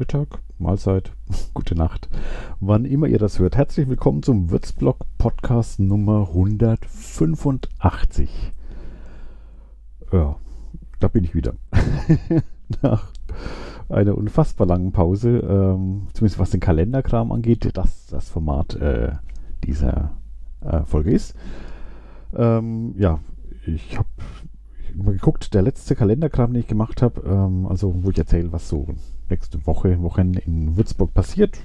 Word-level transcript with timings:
Mittag, 0.00 0.40
Mahlzeit, 0.58 1.12
gute 1.52 1.74
Nacht, 1.74 2.08
wann 2.58 2.86
immer 2.86 3.06
ihr 3.06 3.18
das 3.18 3.38
hört. 3.38 3.58
Herzlich 3.58 3.86
willkommen 3.86 4.22
zum 4.22 4.50
Würzblog 4.50 4.96
Podcast 5.18 5.78
Nummer 5.78 6.28
185. 6.30 8.30
Ja, 10.10 10.36
da 11.00 11.08
bin 11.08 11.24
ich 11.24 11.34
wieder. 11.34 11.52
Nach 12.82 13.12
einer 13.90 14.16
unfassbar 14.16 14.66
langen 14.66 14.92
Pause, 14.92 15.40
ähm, 15.40 16.06
zumindest 16.14 16.38
was 16.38 16.48
den 16.48 16.60
Kalenderkram 16.60 17.30
angeht, 17.30 17.68
das 17.74 18.06
das 18.06 18.30
Format 18.30 18.76
äh, 18.76 19.12
dieser 19.64 20.12
äh, 20.62 20.80
Folge 20.84 21.10
ist. 21.10 21.34
Ähm, 22.34 22.94
ja, 22.96 23.18
ich 23.66 23.98
habe 23.98 24.08
mal 24.94 25.12
geguckt, 25.12 25.52
der 25.52 25.60
letzte 25.60 25.94
Kalenderkram, 25.94 26.54
den 26.54 26.60
ich 26.60 26.68
gemacht 26.68 27.02
habe, 27.02 27.20
ähm, 27.20 27.66
also 27.66 28.02
wo 28.02 28.08
ich 28.08 28.16
erzähle, 28.16 28.50
was 28.50 28.66
so 28.66 28.86
nächste 29.30 29.66
Woche, 29.66 30.00
Wochen 30.02 30.34
in 30.34 30.76
Würzburg 30.76 31.14
passiert, 31.14 31.58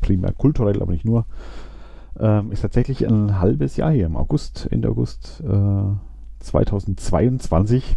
primär 0.00 0.32
kulturell, 0.32 0.82
aber 0.82 0.92
nicht 0.92 1.04
nur, 1.04 1.26
ähm, 2.18 2.52
ist 2.52 2.62
tatsächlich 2.62 3.06
ein 3.06 3.40
halbes 3.40 3.76
Jahr 3.76 3.90
hier, 3.90 4.06
im 4.06 4.16
August, 4.16 4.68
Ende 4.70 4.88
August 4.88 5.42
äh, 5.46 6.40
2022 6.40 7.96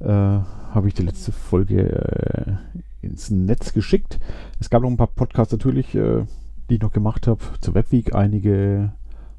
äh, 0.00 0.06
habe 0.06 0.88
ich 0.88 0.94
die 0.94 1.02
letzte 1.02 1.32
Folge 1.32 2.58
äh, 3.02 3.06
ins 3.06 3.30
Netz 3.30 3.72
geschickt. 3.72 4.18
Es 4.60 4.68
gab 4.68 4.82
noch 4.82 4.90
ein 4.90 4.98
paar 4.98 5.06
Podcasts 5.06 5.52
natürlich, 5.52 5.94
äh, 5.94 6.24
die 6.68 6.74
ich 6.74 6.82
noch 6.82 6.92
gemacht 6.92 7.26
habe, 7.26 7.40
zur 7.60 7.74
Webweek, 7.74 8.14
einige, 8.14 8.92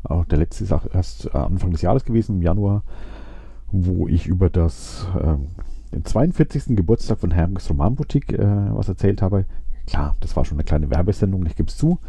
auch 0.03 0.25
der 0.25 0.39
letzte 0.39 0.63
ist 0.63 0.73
erst 0.93 1.35
Anfang 1.35 1.71
des 1.71 1.81
Jahres 1.81 2.05
gewesen, 2.05 2.37
im 2.37 2.41
Januar 2.41 2.83
wo 3.71 4.07
ich 4.07 4.27
über 4.27 4.49
das, 4.49 5.07
ähm, 5.21 5.47
den 5.91 6.05
42. 6.05 6.75
Geburtstag 6.75 7.19
von 7.19 7.31
Hermes 7.31 7.69
Romanboutique 7.69 8.33
äh, 8.33 8.75
was 8.75 8.89
erzählt 8.89 9.21
habe. 9.21 9.45
Klar, 9.85 10.15
das 10.19 10.35
war 10.35 10.45
schon 10.45 10.57
eine 10.57 10.65
kleine 10.65 10.89
Werbesendung, 10.89 11.45
ich 11.45 11.55
gebe 11.55 11.69
es 11.69 11.77
zu, 11.77 11.99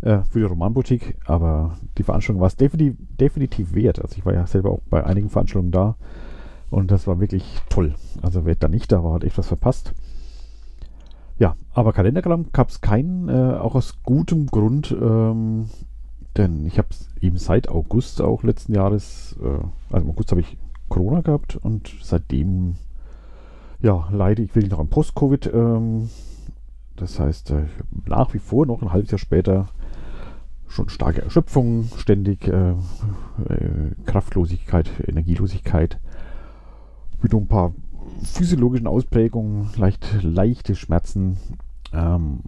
äh, 0.00 0.20
für 0.30 0.38
die 0.38 0.44
Romanboutique, 0.44 1.16
aber 1.26 1.76
die 1.98 2.02
Veranstaltung 2.02 2.40
war 2.40 2.48
es 2.48 2.56
definitiv, 2.56 2.96
definitiv 3.18 3.74
wert. 3.74 4.00
Also 4.00 4.16
ich 4.16 4.24
war 4.24 4.32
ja 4.32 4.46
selber 4.46 4.70
auch 4.70 4.80
bei 4.88 5.04
einigen 5.04 5.28
Veranstaltungen 5.28 5.72
da 5.72 5.96
und 6.70 6.90
das 6.90 7.06
war 7.06 7.20
wirklich 7.20 7.44
toll. 7.68 7.94
Also 8.22 8.44
wer 8.46 8.54
da 8.54 8.68
nicht 8.68 8.90
da 8.92 9.04
war, 9.04 9.14
hat 9.14 9.24
echt 9.24 9.38
was 9.38 9.48
verpasst. 9.48 9.92
Ja, 11.38 11.56
aber 11.72 11.92
Kalendergramm 11.92 12.46
gab 12.52 12.68
es 12.68 12.80
keinen, 12.80 13.28
äh, 13.28 13.54
auch 13.58 13.74
aus 13.74 14.02
gutem 14.02 14.46
Grund, 14.46 14.94
ähm, 14.98 15.70
denn 16.36 16.66
ich 16.66 16.78
habe 16.78 16.88
es 16.90 17.08
eben 17.20 17.38
seit 17.38 17.68
August 17.68 18.20
auch 18.20 18.42
letzten 18.42 18.74
Jahres, 18.74 19.36
äh, 19.42 19.64
also 19.90 20.04
im 20.04 20.10
August 20.10 20.30
habe 20.30 20.42
ich 20.42 20.58
Corona 20.88 21.22
gehabt 21.22 21.56
und 21.56 21.94
seitdem 22.02 22.76
ja, 23.82 24.08
leide 24.12 24.42
ich 24.42 24.54
wirklich 24.54 24.70
noch 24.70 24.80
an 24.80 24.88
Post-Covid. 24.88 25.50
Ähm, 25.52 26.10
das 26.96 27.18
heißt, 27.18 27.50
äh, 27.50 27.64
nach 28.06 28.34
wie 28.34 28.38
vor 28.38 28.66
noch 28.66 28.82
ein 28.82 28.92
halbes 28.92 29.10
Jahr 29.10 29.18
später 29.18 29.68
schon 30.68 30.88
starke 30.88 31.22
Erschöpfung, 31.22 31.88
ständig 31.96 32.46
äh, 32.46 32.70
äh, 32.70 32.74
Kraftlosigkeit, 34.06 34.88
Energielosigkeit, 35.06 35.98
mit 37.22 37.34
ein 37.34 37.48
paar 37.48 37.74
physiologischen 38.22 38.86
Ausprägungen, 38.86 39.70
leicht, 39.76 40.06
leichte 40.22 40.76
Schmerzen. 40.76 41.38
Ähm, 41.92 42.40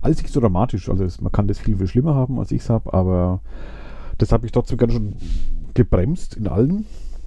alles 0.00 0.22
nicht 0.22 0.32
so 0.32 0.40
dramatisch, 0.40 0.88
also 0.88 1.02
es, 1.02 1.20
man 1.20 1.32
kann 1.32 1.48
das 1.48 1.58
viel, 1.58 1.76
viel 1.76 1.88
schlimmer 1.88 2.14
haben, 2.14 2.38
als 2.38 2.52
ich 2.52 2.62
es 2.62 2.70
habe, 2.70 2.92
aber 2.94 3.40
das 4.18 4.30
habe 4.30 4.46
ich 4.46 4.52
trotzdem 4.52 4.78
ganz 4.78 4.92
schon 4.92 5.16
gebremst 5.74 6.36
in 6.36 6.46
allen 6.46 6.86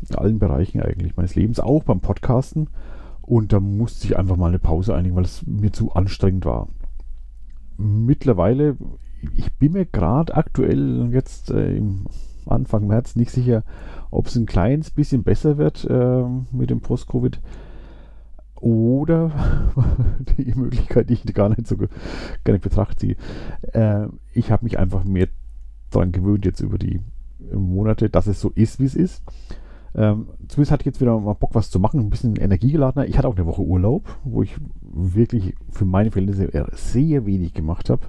in 0.10 0.16
allen 0.16 0.40
Bereichen 0.40 0.82
eigentlich 0.82 1.16
meines 1.16 1.36
Lebens, 1.36 1.60
auch 1.60 1.84
beim 1.84 2.00
Podcasten. 2.00 2.68
Und 3.32 3.54
da 3.54 3.62
musste 3.62 4.08
ich 4.08 4.18
einfach 4.18 4.36
mal 4.36 4.50
eine 4.50 4.60
Pause 4.60 4.94
einigen, 4.94 5.16
weil 5.16 5.24
es 5.24 5.46
mir 5.48 5.72
zu 5.72 5.94
anstrengend 5.94 6.44
war. 6.44 6.68
Mittlerweile, 7.78 8.76
ich 9.38 9.54
bin 9.54 9.72
mir 9.72 9.86
gerade 9.86 10.36
aktuell 10.36 11.08
jetzt 11.14 11.50
äh, 11.50 11.82
Anfang 12.46 12.88
März 12.88 13.16
nicht 13.16 13.32
sicher, 13.32 13.64
ob 14.10 14.28
es 14.28 14.36
ein 14.36 14.48
kleines 14.48 14.92
bisschen 14.92 15.24
besser 15.24 15.58
wird 15.58 15.86
äh, 15.86 16.26
mit 16.52 16.72
dem 16.72 16.82
Post-Covid. 16.82 17.40
Oder 18.56 19.32
die 20.38 20.54
Möglichkeit, 20.54 21.10
die 21.10 21.14
ich 21.14 21.24
gar 21.34 21.48
nicht 21.48 21.68
so 21.68 21.78
gar 21.78 21.88
nicht 22.52 22.64
betrachte. 22.64 23.16
Äh, 23.72 24.08
ich 24.34 24.52
habe 24.52 24.66
mich 24.66 24.78
einfach 24.78 25.06
mehr 25.06 25.30
daran 25.90 26.12
gewöhnt, 26.12 26.44
jetzt 26.44 26.60
über 26.60 26.78
die 26.78 27.00
Monate, 27.54 28.10
dass 28.10 28.28
es 28.28 28.42
so 28.42 28.50
ist, 28.50 28.82
wie 28.82 28.86
es 28.88 28.96
ist. 28.96 29.24
Ähm, 29.94 30.28
zumindest 30.48 30.72
hatte 30.72 30.84
ich 30.84 30.86
jetzt 30.86 31.02
wieder 31.02 31.20
mal 31.20 31.34
Bock, 31.34 31.54
was 31.54 31.70
zu 31.70 31.80
machen, 31.80 32.00
ein 32.00 32.10
bisschen 32.10 32.36
energiegeladener. 32.38 33.08
Ich 33.08 33.18
hatte 33.18 33.28
auch 33.28 33.36
eine 33.36 33.46
Woche 33.46 33.62
Urlaub, 33.62 34.18
wo 34.24 34.42
ich 34.42 34.56
wirklich 34.82 35.56
für 35.70 35.86
meine 35.86 36.12
Verhältnisse 36.12 36.50
sehr 36.74 37.26
wenig 37.26 37.54
gemacht 37.54 37.90
habe. 37.90 38.08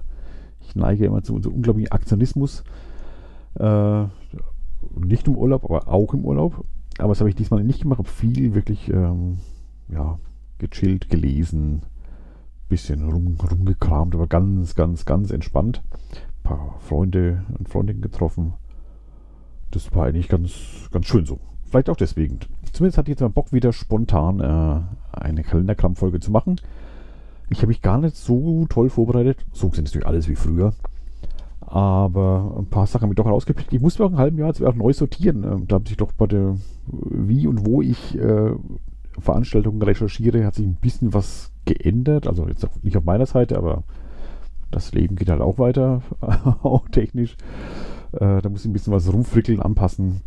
Ich 0.61 0.77
neige 0.77 1.07
immer 1.07 1.23
zu 1.23 1.35
unserem 1.35 1.57
unglaublichen 1.57 1.91
Aktionismus. 1.91 2.63
Äh, 3.59 4.05
nicht 4.97 5.27
im 5.27 5.37
Urlaub, 5.37 5.65
aber 5.65 5.89
auch 5.89 6.15
im 6.15 6.25
Urlaub. 6.25 6.65
Aber 6.99 7.09
das 7.09 7.21
habe 7.21 7.31
ich 7.31 7.37
diesmal 7.37 7.65
nicht 7.65 7.83
gemacht. 7.83 7.99
Habe 7.99 8.09
viel 8.09 8.55
wirklich 8.55 8.89
ähm, 8.89 9.39
ja, 9.89 10.19
gechillt, 10.59 11.11
gelesen, 11.11 11.83
bisschen 12.69 13.09
rum, 13.11 13.37
rumgekramt, 13.51 14.15
aber 14.15 14.27
ganz, 14.27 14.75
ganz, 14.75 15.05
ganz 15.05 15.31
entspannt. 15.31 15.83
Ein 16.13 16.43
paar 16.43 16.77
Freunde 16.81 17.45
und 17.59 17.69
Freundinnen 17.69 18.03
getroffen. 18.03 18.55
Das 19.71 19.95
war 19.95 20.07
eigentlich 20.07 20.29
ganz, 20.29 20.89
ganz 20.91 21.07
schön 21.07 21.27
so. 21.27 21.39
Vielleicht 21.73 21.89
auch 21.89 21.97
deswegen. 21.97 22.39
Zumindest 22.75 22.99
hatte 22.99 23.11
ich 23.11 23.15
jetzt 23.15 23.23
mal 23.23 23.29
Bock, 23.29 23.51
wieder 23.51 23.73
spontan 23.73 24.41
äh, 24.41 25.19
eine 25.19 25.43
Kalenderkram-Folge 25.43 26.21
zu 26.21 26.31
machen. 26.31 26.57
Ich 27.49 27.61
habe 27.61 27.69
mich 27.69 27.81
gar 27.81 27.97
nicht 27.97 28.15
so 28.15 28.67
toll 28.69 28.91
vorbereitet. 28.91 29.39
So 29.53 29.71
sind 29.73 29.85
natürlich 29.85 30.07
alles 30.07 30.29
wie 30.29 30.35
früher. 30.35 30.75
Aber 31.61 32.57
ein 32.59 32.67
paar 32.67 32.87
Sachen 32.87 33.05
habe 33.05 33.15
ich 33.15 33.17
doch 33.17 33.25
rausgepickt. 33.25 33.73
Ich 33.73 33.81
muss 33.81 33.99
mir 33.99 34.05
auch 34.05 34.11
ein 34.11 34.19
halben 34.19 34.37
Jahr 34.37 34.49
jetzt 34.49 34.63
auch 34.63 34.75
neu 34.75 34.93
sortieren. 34.93 35.45
Ähm, 35.45 35.67
da 35.67 35.77
hat 35.77 35.89
sich 35.89 35.97
doch 35.97 36.13
bei 36.13 36.27
der, 36.27 36.59
wie 36.89 37.47
und 37.47 37.65
wo 37.65 37.81
ich 37.81 38.19
äh, 38.19 38.51
Veranstaltungen 39.19 39.81
recherchiere, 39.81 40.45
hat 40.45 40.57
sich 40.57 40.67
ein 40.67 40.77
bisschen 40.77 41.15
was 41.15 41.53
geändert. 41.65 42.27
Also 42.27 42.47
jetzt 42.49 42.69
nicht 42.85 42.99
auf 42.99 43.05
meiner 43.05 43.25
Seite, 43.25 43.57
aber 43.57 43.85
das 44.71 44.93
Leben 44.93 45.17
geht 45.17 45.31
halt 45.31 45.41
auch 45.41 45.59
weiter, 45.59 46.03
auch 46.21 46.87
technisch. 46.91 47.39
Äh, 48.13 48.43
da 48.43 48.49
muss 48.51 48.61
ich 48.61 48.71
ein 48.71 48.75
bisschen 48.75 48.93
was 48.93 49.11
rumfrickeln, 49.11 49.63
anpassen. 49.63 50.21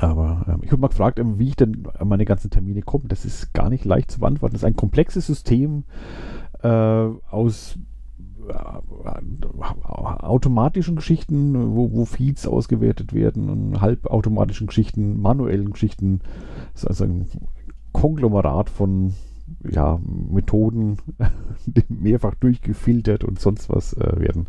Aber 0.00 0.46
ähm, 0.48 0.60
ich 0.62 0.72
habe 0.72 0.80
mal 0.80 0.88
gefragt, 0.88 1.18
ähm, 1.18 1.38
wie 1.38 1.48
ich 1.48 1.56
denn 1.56 1.86
an 1.98 2.08
meine 2.08 2.24
ganzen 2.24 2.50
Termine 2.50 2.80
komme. 2.80 3.04
Das 3.08 3.24
ist 3.24 3.52
gar 3.52 3.68
nicht 3.68 3.84
leicht 3.84 4.10
zu 4.10 4.20
beantworten. 4.20 4.54
Das 4.54 4.62
ist 4.62 4.66
ein 4.66 4.76
komplexes 4.76 5.26
System 5.26 5.84
äh, 6.62 6.68
aus 6.68 7.78
äh, 8.48 8.54
automatischen 10.22 10.96
Geschichten, 10.96 11.74
wo, 11.76 11.92
wo, 11.92 12.06
Feeds 12.06 12.46
ausgewertet 12.46 13.12
werden 13.12 13.50
und 13.50 13.80
halbautomatischen 13.82 14.66
Geschichten, 14.68 15.20
manuellen 15.20 15.70
Geschichten. 15.70 16.20
Das 16.72 16.84
ist 16.84 16.88
also 16.88 17.04
ein 17.04 17.26
Konglomerat 17.92 18.70
von 18.70 19.12
ja, 19.68 20.00
Methoden, 20.02 20.96
die 21.66 21.84
mehrfach 21.88 22.34
durchgefiltert 22.36 23.22
und 23.22 23.38
sonst 23.38 23.68
was 23.68 23.92
äh, 23.92 24.18
werden. 24.18 24.46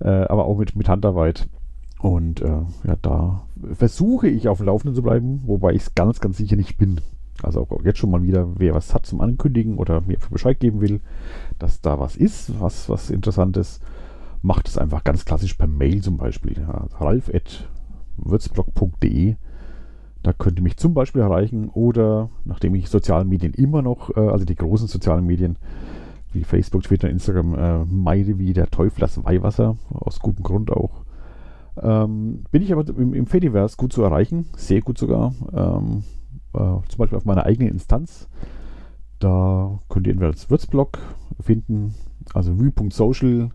Äh, 0.00 0.08
aber 0.08 0.44
auch 0.44 0.58
mit, 0.58 0.76
mit 0.76 0.88
Handarbeit. 0.88 1.48
Und 2.04 2.40
äh, 2.42 2.60
ja, 2.86 2.96
da 3.00 3.46
versuche 3.72 4.28
ich 4.28 4.46
auf 4.48 4.58
dem 4.58 4.66
Laufenden 4.66 4.94
zu 4.94 5.02
bleiben, 5.02 5.40
wobei 5.46 5.72
ich 5.72 5.84
es 5.84 5.94
ganz, 5.94 6.20
ganz 6.20 6.36
sicher 6.36 6.54
nicht 6.54 6.76
bin. 6.76 7.00
Also 7.42 7.62
auch 7.62 7.82
jetzt 7.82 7.98
schon 7.98 8.10
mal 8.10 8.22
wieder, 8.22 8.46
wer 8.58 8.74
was 8.74 8.92
hat 8.92 9.06
zum 9.06 9.22
Ankündigen 9.22 9.78
oder 9.78 10.02
mir 10.02 10.18
Bescheid 10.30 10.60
geben 10.60 10.82
will, 10.82 11.00
dass 11.58 11.80
da 11.80 11.98
was 11.98 12.16
ist, 12.16 12.60
was, 12.60 12.90
was 12.90 13.08
Interessantes, 13.08 13.80
macht 14.42 14.68
es 14.68 14.76
einfach 14.76 15.02
ganz 15.02 15.24
klassisch 15.24 15.54
per 15.54 15.66
Mail 15.66 16.02
zum 16.02 16.18
Beispiel. 16.18 16.58
Ja, 16.58 16.88
ralf.würzblog.de 16.98 19.36
Da 20.22 20.34
könnt 20.34 20.58
ihr 20.58 20.62
mich 20.62 20.76
zum 20.76 20.92
Beispiel 20.92 21.22
erreichen 21.22 21.70
oder 21.70 22.28
nachdem 22.44 22.74
ich 22.74 22.90
sozialen 22.90 23.30
Medien 23.30 23.54
immer 23.54 23.80
noch, 23.80 24.14
äh, 24.14 24.20
also 24.20 24.44
die 24.44 24.56
großen 24.56 24.88
sozialen 24.88 25.24
Medien 25.24 25.56
wie 26.34 26.44
Facebook, 26.44 26.82
Twitter, 26.82 27.08
Instagram 27.08 27.54
äh, 27.54 27.86
meide 27.86 28.38
wie 28.38 28.52
der 28.52 28.70
Teufel 28.70 29.00
das 29.00 29.24
Weihwasser, 29.24 29.78
aus 29.88 30.20
gutem 30.20 30.42
Grund 30.42 30.70
auch, 30.70 31.03
ähm, 31.80 32.44
bin 32.50 32.62
ich 32.62 32.72
aber 32.72 32.86
im, 32.88 33.14
im 33.14 33.26
Fediverse 33.26 33.76
gut 33.76 33.92
zu 33.92 34.02
erreichen, 34.02 34.46
sehr 34.56 34.80
gut 34.80 34.98
sogar. 34.98 35.34
Ähm, 35.52 36.04
äh, 36.54 36.58
zum 36.88 36.98
Beispiel 36.98 37.18
auf 37.18 37.24
meiner 37.24 37.44
eigenen 37.44 37.72
Instanz. 37.72 38.28
Da 39.18 39.78
könnt 39.88 40.06
ihr 40.06 40.12
entweder 40.12 40.30
als 40.30 40.50
Würzblog 40.50 40.98
finden, 41.40 41.94
also 42.32 42.58
vue.social 42.58 43.50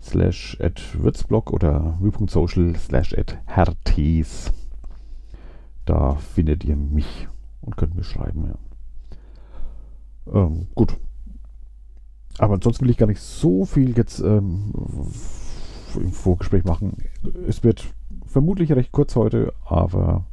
slash 0.00 0.56
at 0.60 1.02
Würzblog 1.02 1.52
oder 1.52 1.96
vue.social 2.00 2.74
slash 2.76 3.16
at 3.16 3.38
hertes. 3.46 4.52
Da 5.84 6.14
findet 6.14 6.64
ihr 6.64 6.76
mich 6.76 7.28
und 7.60 7.76
könnt 7.76 7.94
mir 7.94 8.04
schreiben, 8.04 8.46
ja. 8.46 8.58
Ähm, 10.32 10.68
gut. 10.74 10.96
Aber 12.38 12.54
ansonsten 12.54 12.84
will 12.84 12.90
ich 12.90 12.98
gar 12.98 13.06
nicht 13.06 13.20
so 13.20 13.64
viel 13.64 13.96
jetzt 13.96 14.20
ähm, 14.20 14.72
im 16.00 16.12
Vorgespräch 16.12 16.64
machen. 16.64 16.96
Es 17.48 17.62
wird 17.64 17.84
vermutlich 18.26 18.72
recht 18.72 18.92
kurz 18.92 19.16
heute, 19.16 19.52
aber 19.64 20.24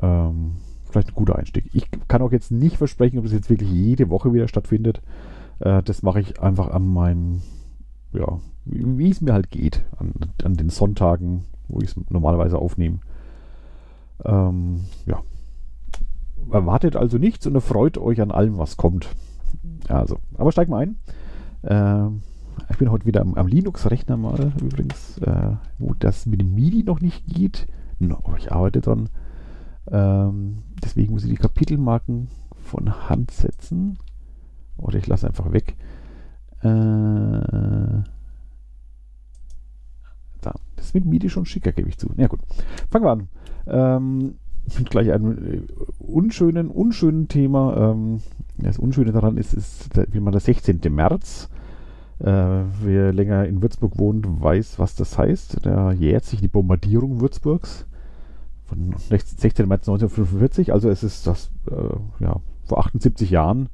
ähm, 0.00 0.56
vielleicht 0.90 1.08
ein 1.08 1.14
guter 1.14 1.36
Einstieg. 1.36 1.70
Ich 1.72 1.88
kann 2.08 2.22
auch 2.22 2.32
jetzt 2.32 2.50
nicht 2.50 2.76
versprechen, 2.76 3.18
ob 3.18 3.24
das 3.24 3.32
jetzt 3.32 3.50
wirklich 3.50 3.70
jede 3.70 4.10
Woche 4.10 4.32
wieder 4.32 4.48
stattfindet. 4.48 5.02
Äh, 5.60 5.82
das 5.82 6.02
mache 6.02 6.20
ich 6.20 6.40
einfach 6.40 6.68
an 6.68 6.86
meinem, 6.86 7.42
ja, 8.12 8.40
wie, 8.64 9.10
es 9.10 9.20
mir 9.20 9.32
halt 9.32 9.50
geht, 9.50 9.84
an, 9.98 10.12
an 10.42 10.54
den 10.54 10.70
Sonntagen, 10.70 11.44
wo 11.68 11.80
ich 11.80 11.90
es 11.90 11.96
normalerweise 12.10 12.58
aufnehme. 12.58 12.98
Ähm, 14.24 14.84
ja. 15.06 15.22
Erwartet 16.50 16.96
also 16.96 17.18
nichts 17.18 17.46
und 17.46 17.54
erfreut 17.54 17.98
euch 17.98 18.20
an 18.20 18.30
allem, 18.30 18.58
was 18.58 18.76
kommt. 18.76 19.08
Also, 19.88 20.18
aber 20.36 20.52
steig 20.52 20.68
mal 20.68 20.82
ein. 20.82 20.96
Ähm, 21.64 22.22
ich 22.70 22.78
bin 22.78 22.90
heute 22.90 23.06
wieder 23.06 23.20
am, 23.20 23.34
am 23.34 23.46
Linux-Rechner 23.46 24.16
mal 24.16 24.52
übrigens, 24.60 25.18
äh, 25.18 25.52
wo 25.78 25.94
das 25.94 26.26
mit 26.26 26.40
dem 26.40 26.54
MIDI 26.54 26.82
noch 26.82 27.00
nicht 27.00 27.26
geht. 27.26 27.66
No, 27.98 28.18
ich 28.38 28.52
arbeite 28.52 28.80
dran. 28.80 29.08
Ähm, 29.90 30.58
deswegen 30.82 31.12
muss 31.12 31.24
ich 31.24 31.30
die 31.30 31.36
Kapitelmarken 31.36 32.28
von 32.56 33.08
Hand 33.08 33.30
setzen. 33.30 33.98
Oder 34.76 34.98
ich 34.98 35.06
lasse 35.06 35.26
einfach 35.26 35.52
weg. 35.52 35.76
Äh, 36.60 36.68
da. 40.40 40.54
Das 40.76 40.86
ist 40.86 40.94
mit 40.94 41.04
MIDI 41.04 41.30
schon 41.30 41.46
schicker, 41.46 41.72
gebe 41.72 41.88
ich 41.88 41.98
zu. 41.98 42.10
Na 42.16 42.22
ja, 42.22 42.28
gut. 42.28 42.40
Fangen 42.90 43.04
wir 43.04 43.12
an. 43.12 43.28
Ähm, 43.66 44.34
gleich 44.90 45.12
einem 45.12 45.32
äh, 45.46 45.62
unschönen, 45.98 46.68
unschönen 46.68 47.28
Thema. 47.28 47.92
Ähm, 47.92 48.20
das 48.58 48.78
Unschöne 48.78 49.12
daran 49.12 49.36
ist, 49.36 49.52
ist 49.52 49.90
wie 50.12 50.20
man 50.20 50.32
der 50.32 50.40
16. 50.40 50.80
März. 50.90 51.48
Äh, 52.20 52.62
wer 52.82 53.12
länger 53.12 53.46
in 53.46 53.60
Würzburg 53.60 53.98
wohnt, 53.98 54.26
weiß, 54.42 54.78
was 54.78 54.94
das 54.94 55.18
heißt. 55.18 55.58
Da 55.66 55.92
jährt 55.92 56.24
sich 56.24 56.40
die 56.40 56.48
Bombardierung 56.48 57.20
Würzburgs 57.20 57.86
von 58.64 58.94
16. 58.96 59.68
März 59.68 59.88
1945. 59.88 60.72
Also 60.72 60.88
es 60.88 61.02
ist 61.02 61.26
das, 61.26 61.50
äh, 61.70 62.24
ja, 62.24 62.40
vor 62.64 62.78
78 62.78 63.30
Jahren 63.30 63.68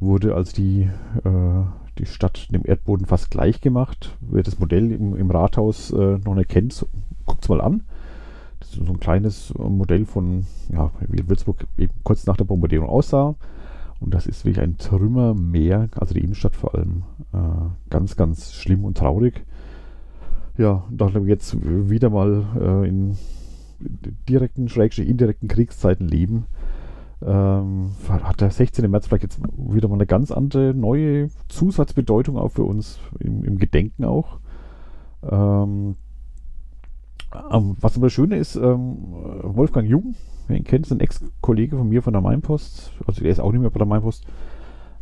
wurde 0.00 0.34
also 0.34 0.52
die, 0.52 0.90
äh, 1.24 1.62
die 1.98 2.06
Stadt 2.06 2.48
dem 2.52 2.62
Erdboden 2.64 3.06
fast 3.06 3.30
gleich 3.30 3.60
gemacht. 3.60 4.16
Wer 4.20 4.42
das 4.42 4.58
Modell 4.58 4.92
im, 4.92 5.16
im 5.16 5.30
Rathaus 5.30 5.90
äh, 5.90 6.18
noch 6.18 6.34
nicht 6.34 6.50
kennt, 6.50 6.86
guckt 7.24 7.44
es 7.44 7.48
mal 7.48 7.60
an. 7.60 7.82
Das 8.60 8.70
ist 8.70 8.86
so 8.86 8.92
ein 8.92 9.00
kleines 9.00 9.54
Modell 9.56 10.04
von, 10.04 10.46
ja, 10.72 10.90
wie 11.08 11.28
Würzburg 11.28 11.66
eben 11.76 11.92
kurz 12.02 12.26
nach 12.26 12.36
der 12.36 12.44
Bombardierung 12.44 12.88
aussah. 12.88 13.34
Und 14.04 14.12
das 14.12 14.26
ist 14.26 14.44
wirklich 14.44 14.62
ein 14.62 14.76
Trümmermeer, 14.76 15.88
also 15.96 16.12
die 16.12 16.20
Innenstadt 16.20 16.54
vor 16.54 16.74
allem. 16.74 17.04
Äh, 17.32 17.38
ganz, 17.88 18.16
ganz 18.16 18.52
schlimm 18.52 18.84
und 18.84 18.98
traurig. 18.98 19.46
Ja, 20.58 20.84
da 20.90 21.12
wir 21.14 21.22
jetzt 21.22 21.56
wieder 21.62 22.10
mal 22.10 22.44
äh, 22.60 22.88
in 22.88 23.16
direkten, 24.28 24.68
schrägstrich 24.68 25.08
indirekten 25.08 25.48
Kriegszeiten 25.48 26.06
leben, 26.06 26.44
ähm, 27.24 27.92
hat 28.08 28.42
der 28.42 28.50
16. 28.50 28.90
März 28.90 29.06
vielleicht 29.06 29.22
jetzt 29.22 29.40
wieder 29.56 29.88
mal 29.88 29.94
eine 29.94 30.06
ganz 30.06 30.30
andere, 30.30 30.74
neue 30.74 31.30
Zusatzbedeutung 31.48 32.36
auch 32.36 32.50
für 32.50 32.64
uns 32.64 33.00
im, 33.20 33.42
im 33.42 33.56
Gedenken 33.56 34.04
auch. 34.04 34.38
Ähm, 35.22 35.96
was 37.32 37.96
aber 37.96 38.10
schöne 38.10 38.36
ist, 38.36 38.56
ähm, 38.56 38.98
Wolfgang 39.42 39.88
Jung, 39.88 40.14
Wer 40.46 40.56
ihn 40.56 40.64
kennt, 40.64 40.86
ist 40.86 40.92
ein 40.92 41.00
Ex-Kollege 41.00 41.76
von 41.76 41.88
mir 41.88 42.02
von 42.02 42.12
der 42.12 42.22
Mainpost. 42.22 42.92
Also 43.06 43.22
der 43.22 43.30
ist 43.30 43.40
auch 43.40 43.52
nicht 43.52 43.60
mehr 43.60 43.70
bei 43.70 43.78
der 43.78 43.86
Mainpost. 43.86 44.26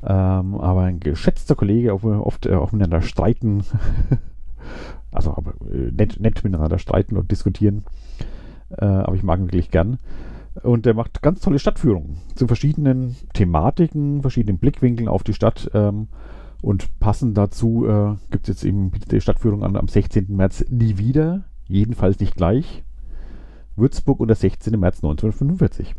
Ähm, 0.05 0.55
aber 0.56 0.83
ein 0.83 1.00
geschätzter 1.00 1.55
Kollege, 1.55 1.93
auch 1.93 2.03
oft 2.03 2.47
äh, 2.47 2.55
auch 2.55 2.73
miteinander 2.73 3.03
streiten. 3.03 3.65
also 5.12 5.35
aber 5.37 5.55
äh, 5.73 5.91
nett, 5.91 6.21
nett 6.21 6.43
miteinander 6.44 6.79
streiten 6.79 7.17
und 7.17 7.31
diskutieren. 7.31 7.85
Äh, 8.71 8.85
aber 8.85 9.15
ich 9.15 9.23
mag 9.23 9.39
ihn 9.39 9.47
wirklich 9.47 9.71
gern. 9.71 9.99
Und 10.62 10.87
der 10.87 10.94
macht 10.94 11.23
ganz 11.23 11.41
tolle 11.41 11.59
Stadtführungen 11.59 12.19
zu 12.35 12.47
verschiedenen 12.47 13.17
Thematiken, 13.33 14.21
verschiedenen 14.21 14.59
Blickwinkeln 14.59 15.09
auf 15.09 15.23
die 15.23 15.35
Stadt. 15.35 15.71
Ähm, 15.73 16.09
und 16.61 17.00
passend 17.00 17.37
dazu 17.37 17.87
äh, 17.87 18.15
gibt 18.31 18.49
es 18.49 18.56
jetzt 18.56 18.65
eben 18.65 18.93
die 19.11 19.21
Stadtführung 19.21 19.65
an, 19.65 19.77
am 19.77 19.88
16. 19.88 20.27
März 20.29 20.65
nie 20.69 20.99
wieder. 20.99 21.43
Jedenfalls 21.67 22.21
nicht 22.21 22.37
gleich. 22.37 22.85
Würzburg 23.77 24.21
und 24.21 24.29
der 24.29 24.37
16. 24.37 24.79
März 24.79 24.99
1945, 24.99 25.95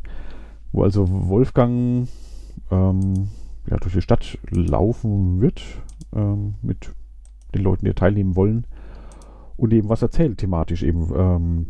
wo 0.72 0.84
also 0.84 1.08
Wolfgang 1.10 2.08
ähm, 2.72 3.30
ja, 3.70 3.78
durch 3.78 3.94
die 3.94 4.02
Stadt 4.02 4.38
laufen 4.50 5.42
wird 5.42 5.62
ähm, 6.14 6.56
mit 6.62 6.92
den 7.54 7.64
Leuten, 7.64 7.86
die 7.86 7.94
teilnehmen 7.94 8.36
wollen 8.36 8.66
und 9.58 9.74
eben 9.74 9.90
was 9.90 10.02
erzählt 10.02 10.40
thematisch 10.40 10.84
eben. 10.84 11.12
Ähm, 11.16 11.68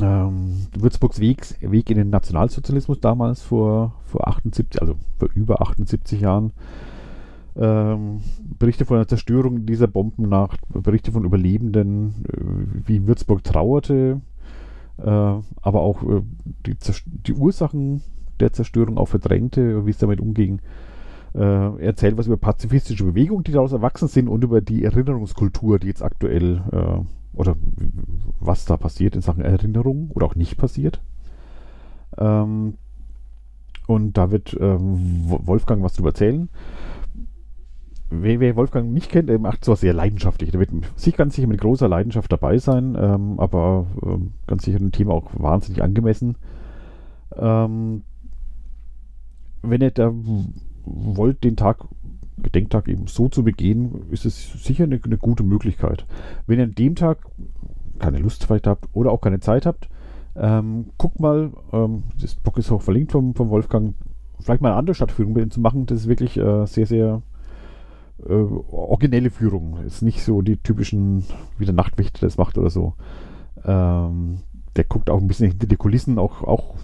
ähm, 0.00 0.66
Würzburgs 0.78 1.20
Weg, 1.20 1.56
Weg 1.60 1.90
in 1.90 1.98
den 1.98 2.10
Nationalsozialismus 2.10 3.00
damals 3.00 3.42
vor, 3.42 3.94
vor 4.04 4.28
78, 4.28 4.80
also 4.80 4.96
vor 5.18 5.28
über 5.34 5.60
78 5.60 6.20
Jahren. 6.20 6.52
Ähm, 7.56 8.20
Berichte 8.58 8.84
von 8.84 8.98
der 8.98 9.08
Zerstörung 9.08 9.66
dieser 9.66 9.88
Bombennacht, 9.88 10.60
Berichte 10.68 11.10
von 11.10 11.24
Überlebenden, 11.24 12.24
äh, 12.28 12.86
wie 12.86 13.06
Würzburg 13.06 13.42
trauerte, 13.42 14.20
äh, 14.98 15.04
aber 15.04 15.80
auch 15.80 16.02
äh, 16.02 16.22
die, 16.66 16.76
die, 17.06 17.32
Ursachen 17.32 18.02
der 18.38 18.52
Zerstörung 18.52 18.98
auch 18.98 19.08
verdrängte, 19.08 19.84
wie 19.84 19.90
es 19.90 19.98
damit 19.98 20.20
umging. 20.20 20.60
Äh, 21.34 21.84
erzählt 21.84 22.16
was 22.16 22.26
über 22.26 22.36
pazifistische 22.36 23.04
Bewegungen, 23.04 23.44
die 23.44 23.52
daraus 23.52 23.72
erwachsen 23.72 24.08
sind 24.08 24.28
und 24.28 24.44
über 24.44 24.60
die 24.60 24.84
Erinnerungskultur, 24.84 25.78
die 25.78 25.88
jetzt 25.88 26.02
aktuell 26.02 26.62
äh, 26.72 27.36
oder 27.36 27.56
was 28.40 28.64
da 28.64 28.76
passiert 28.76 29.14
in 29.14 29.22
Sachen 29.22 29.44
Erinnerung 29.44 30.10
oder 30.12 30.26
auch 30.26 30.34
nicht 30.34 30.56
passiert. 30.56 31.00
Ähm, 32.18 32.74
und 33.86 34.16
da 34.16 34.30
wird 34.30 34.56
ähm, 34.60 34.98
Wolfgang 35.26 35.82
was 35.82 35.94
drüber 35.94 36.10
erzählen 36.10 36.48
wer, 38.10 38.40
wer, 38.40 38.56
Wolfgang 38.56 38.92
nicht 38.92 39.10
kennt, 39.10 39.28
der 39.28 39.38
macht 39.38 39.64
sowas 39.64 39.80
sehr 39.80 39.94
leidenschaftlich. 39.94 40.50
Der 40.50 40.60
wird 40.60 40.70
sich 40.96 41.16
ganz 41.16 41.34
sicher 41.34 41.46
mit 41.46 41.60
großer 41.60 41.88
Leidenschaft 41.88 42.30
dabei 42.30 42.58
sein, 42.58 42.96
ähm, 43.00 43.38
aber 43.38 43.86
ähm, 44.04 44.32
ganz 44.46 44.64
sicher 44.64 44.78
ein 44.78 44.92
Thema 44.92 45.14
auch 45.14 45.30
wahnsinnig 45.34 45.82
angemessen. 45.82 46.36
Ähm, 47.36 48.02
wenn 49.62 49.80
ihr 49.80 49.90
da 49.90 50.12
wollt, 50.84 51.44
den 51.44 51.56
Tag, 51.56 51.84
Gedenktag 52.38 52.88
eben 52.88 53.06
so 53.06 53.28
zu 53.28 53.44
begehen, 53.44 54.06
ist 54.10 54.24
es 54.24 54.64
sicher 54.64 54.84
eine, 54.84 55.00
eine 55.02 55.18
gute 55.18 55.42
Möglichkeit. 55.42 56.06
Wenn 56.46 56.58
ihr 56.58 56.64
an 56.64 56.74
dem 56.74 56.94
Tag 56.94 57.18
keine 57.98 58.18
Lust 58.18 58.44
vielleicht 58.44 58.66
habt 58.66 58.88
oder 58.92 59.12
auch 59.12 59.20
keine 59.20 59.40
Zeit 59.40 59.66
habt, 59.66 59.88
ähm, 60.36 60.86
guckt 60.96 61.20
mal, 61.20 61.52
ähm, 61.72 62.04
das 62.20 62.34
Blog 62.36 62.56
ist 62.58 62.72
auch 62.72 62.82
verlinkt 62.82 63.12
vom, 63.12 63.34
vom 63.34 63.50
Wolfgang, 63.50 63.94
vielleicht 64.40 64.62
mal 64.62 64.70
eine 64.70 64.78
andere 64.78 64.94
Stadtführung 64.94 65.34
mit 65.34 65.44
ihm 65.44 65.50
zu 65.50 65.60
machen. 65.60 65.86
Das 65.86 66.00
ist 66.00 66.08
wirklich 66.08 66.38
äh, 66.38 66.66
sehr, 66.66 66.86
sehr 66.86 67.22
äh, 68.28 68.32
originelle 68.72 69.30
Führung. 69.30 69.78
Ist 69.84 70.02
nicht 70.02 70.22
so 70.22 70.42
die 70.42 70.56
typischen, 70.56 71.24
wie 71.58 71.64
der 71.64 71.74
Nachtwächter 71.74 72.26
das 72.26 72.36
macht 72.36 72.58
oder 72.58 72.70
so. 72.70 72.94
Ähm, 73.64 74.40
der 74.76 74.84
guckt 74.84 75.10
auch 75.10 75.20
ein 75.20 75.28
bisschen 75.28 75.50
hinter 75.50 75.66
die 75.66 75.76
Kulissen, 75.76 76.18
auch, 76.18 76.42
auch 76.42 76.76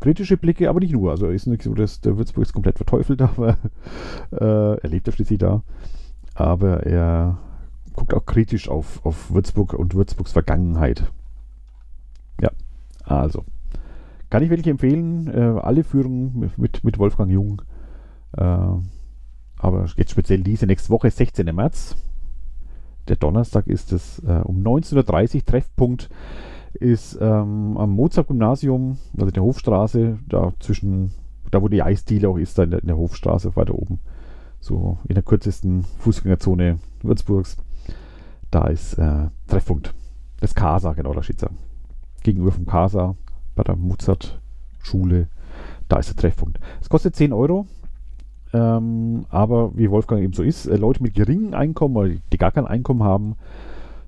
kritische 0.00 0.36
Blicke, 0.36 0.68
aber 0.68 0.80
nicht 0.80 0.92
nur. 0.92 1.10
Also 1.10 1.28
ist 1.28 1.46
nicht 1.46 1.62
so, 1.62 1.74
dass 1.74 2.00
der 2.00 2.16
Würzburg 2.16 2.42
ist 2.42 2.52
komplett 2.52 2.76
verteufelt, 2.76 3.22
aber 3.22 3.56
äh, 4.32 4.80
er 4.80 4.88
lebt 4.88 5.06
ja 5.06 5.12
schließlich 5.12 5.38
da. 5.38 5.62
Aber 6.34 6.84
er 6.84 7.38
guckt 7.94 8.14
auch 8.14 8.24
kritisch 8.24 8.68
auf, 8.68 9.04
auf 9.04 9.32
Würzburg 9.32 9.74
und 9.74 9.94
Würzburgs 9.94 10.32
Vergangenheit. 10.32 11.10
Ja, 12.40 12.50
also. 13.04 13.44
Kann 14.30 14.44
ich 14.44 14.50
wirklich 14.50 14.68
empfehlen, 14.68 15.26
äh, 15.26 15.60
alle 15.60 15.82
Führungen 15.82 16.52
mit, 16.56 16.84
mit 16.84 16.98
Wolfgang 16.98 17.30
Jung. 17.30 17.62
Äh, 18.36 18.76
aber 19.60 19.86
jetzt 19.96 20.10
speziell 20.10 20.42
diese 20.42 20.66
nächste 20.66 20.90
Woche, 20.90 21.10
16. 21.10 21.54
März. 21.54 21.96
Der 23.08 23.16
Donnerstag 23.16 23.66
ist 23.66 23.92
es 23.92 24.20
äh, 24.20 24.40
um 24.44 24.62
19.30 24.62 25.36
Uhr. 25.36 25.44
Treffpunkt 25.44 26.08
ist 26.74 27.18
ähm, 27.20 27.76
am 27.76 27.90
Mozart-Gymnasium, 27.90 28.98
also 29.14 29.26
in 29.26 29.32
der 29.32 29.42
Hofstraße, 29.42 30.18
da 30.28 30.52
zwischen, 30.60 31.12
da 31.50 31.60
wo 31.60 31.68
die 31.68 31.82
Eisdiele 31.82 32.28
auch 32.28 32.38
ist, 32.38 32.58
da 32.58 32.62
in 32.62 32.70
der, 32.70 32.80
in 32.80 32.86
der 32.86 32.96
Hofstraße 32.96 33.56
weiter 33.56 33.74
oben. 33.74 34.00
So 34.60 34.98
in 35.08 35.14
der 35.14 35.24
kürzesten 35.24 35.84
Fußgängerzone 35.98 36.78
Würzburgs. 37.02 37.56
Da 38.50 38.66
ist 38.66 38.94
äh, 38.94 39.28
Treffpunkt. 39.46 39.94
Das 40.40 40.54
Casa, 40.54 40.92
genau, 40.92 41.12
da 41.12 41.22
steht 41.22 41.42
es 41.42 41.48
Gegenüber 42.22 42.52
vom 42.52 42.66
Casa 42.66 43.16
bei 43.54 43.62
der 43.62 43.76
Mozart-Schule. 43.76 45.28
Da 45.88 45.98
ist 45.98 46.10
der 46.10 46.16
Treffpunkt. 46.16 46.60
Es 46.80 46.88
kostet 46.88 47.16
10 47.16 47.32
Euro. 47.32 47.66
Ähm, 48.52 49.26
aber 49.30 49.76
wie 49.76 49.90
Wolfgang 49.90 50.22
eben 50.22 50.32
so 50.32 50.42
ist, 50.42 50.66
äh, 50.66 50.76
Leute 50.76 51.02
mit 51.02 51.14
geringem 51.14 51.54
Einkommen 51.54 51.96
oder 51.96 52.10
die 52.32 52.38
gar 52.38 52.50
kein 52.50 52.66
Einkommen 52.66 53.02
haben, 53.02 53.36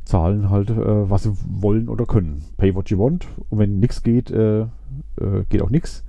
zahlen 0.05 0.51
halt, 0.51 0.71
äh, 0.71 1.11
was 1.11 1.25
sie 1.25 1.33
wollen 1.47 1.89
oder 1.89 2.07
können. 2.07 2.45
Pay 2.57 2.75
what 2.75 2.91
you 2.91 2.99
want. 2.99 3.27
Und 3.51 3.59
wenn 3.59 3.79
nichts 3.79 4.03
geht, 4.03 4.31
äh, 4.31 4.63
äh 4.63 5.45
geht 5.49 5.63
auch 5.63 5.71
nichts. 5.71 6.05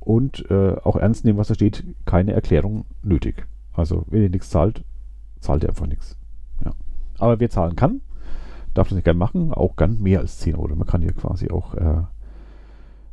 Und 0.00 0.50
äh, 0.50 0.76
auch 0.84 0.96
ernst 0.96 1.24
nehmen, 1.24 1.38
was 1.38 1.48
da 1.48 1.54
steht, 1.54 1.84
keine 2.04 2.32
Erklärung 2.32 2.84
nötig. 3.02 3.46
Also, 3.72 4.04
wenn 4.08 4.22
ihr 4.22 4.30
nichts 4.30 4.50
zahlt, 4.50 4.84
zahlt 5.40 5.62
ihr 5.62 5.68
einfach 5.68 5.86
nichts. 5.86 6.16
Ja. 6.64 6.72
Aber 7.18 7.40
wer 7.40 7.50
zahlen 7.50 7.76
kann, 7.76 8.00
darf 8.74 8.88
das 8.88 8.96
nicht 8.96 9.04
gern 9.04 9.18
machen, 9.18 9.52
auch 9.52 9.76
gern 9.76 10.00
mehr 10.00 10.20
als 10.20 10.38
10 10.38 10.56
Euro. 10.56 10.74
Man 10.74 10.86
kann 10.86 11.02
hier 11.02 11.12
quasi 11.12 11.50
auch 11.50 11.74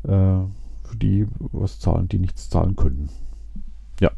Äh, 0.08 0.44
für 0.84 0.98
die 0.98 1.28
was 1.40 1.80
zahlen, 1.80 2.08
die 2.08 2.20
nichts 2.20 2.50
zahlen 2.50 2.76
können. 2.76 3.10
Ja. 4.00 4.12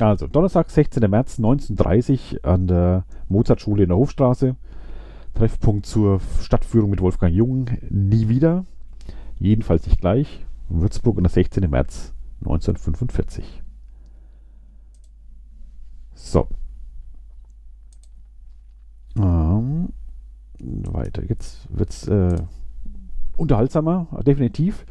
Also, 0.00 0.26
Donnerstag, 0.26 0.70
16. 0.70 1.08
März 1.10 1.38
1930 1.38 2.44
an 2.44 2.66
der 2.66 3.04
Mozartschule 3.28 3.82
in 3.82 3.90
der 3.90 3.98
Hofstraße. 3.98 4.56
Treffpunkt 5.34 5.86
zur 5.86 6.20
Stadtführung 6.40 6.90
mit 6.90 7.00
Wolfgang 7.00 7.34
Jung. 7.34 7.70
Nie 7.90 8.28
wieder. 8.28 8.64
Jedenfalls 9.38 9.86
nicht 9.86 10.00
gleich. 10.00 10.46
Würzburg 10.68 11.16
und 11.16 11.24
der 11.24 11.30
16. 11.30 11.68
März 11.68 12.12
1945. 12.40 13.62
So. 16.14 16.48
Ähm, 19.16 19.88
weiter. 20.58 21.22
Jetzt 21.28 21.68
wird 21.70 21.90
es 21.90 22.08
äh, 22.08 22.36
unterhaltsamer, 23.36 24.06
definitiv. 24.24 24.86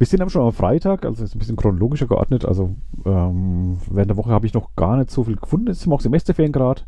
Wir 0.00 0.06
sind 0.06 0.22
aber 0.22 0.30
schon 0.30 0.46
am 0.46 0.54
Freitag, 0.54 1.04
also 1.04 1.22
ist 1.22 1.34
ein 1.34 1.38
bisschen 1.40 1.56
chronologischer 1.56 2.06
geordnet. 2.06 2.46
Also 2.46 2.74
ähm, 3.04 3.76
während 3.90 4.08
der 4.08 4.16
Woche 4.16 4.30
habe 4.30 4.46
ich 4.46 4.54
noch 4.54 4.74
gar 4.74 4.96
nicht 4.96 5.10
so 5.10 5.24
viel 5.24 5.36
gefunden. 5.36 5.68
Es 5.68 5.82
sind 5.82 5.92
auch 5.92 6.00
Semesterferien 6.00 6.54
gerade. 6.54 6.80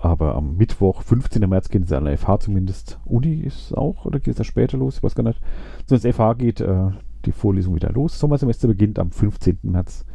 Aber 0.00 0.36
am 0.36 0.56
Mittwoch, 0.56 1.02
15. 1.02 1.46
März, 1.46 1.68
geht 1.68 1.84
es 1.84 1.92
an 1.92 2.06
der 2.06 2.16
FH 2.16 2.40
zumindest. 2.40 2.98
Uni 3.04 3.40
ist 3.40 3.76
auch, 3.76 4.06
oder 4.06 4.20
geht 4.20 4.30
es 4.30 4.38
da 4.38 4.44
später 4.44 4.78
los? 4.78 4.96
Ich 4.96 5.02
weiß 5.02 5.14
gar 5.14 5.24
nicht. 5.24 5.38
Sonst 5.84 6.06
FH 6.06 6.32
geht 6.38 6.62
äh, 6.62 6.92
die 7.26 7.32
Vorlesung 7.32 7.74
wieder 7.74 7.92
los. 7.92 8.18
Sommersemester 8.18 8.68
beginnt 8.68 8.98
am 8.98 9.10
15. 9.10 9.58
März. 9.64 10.06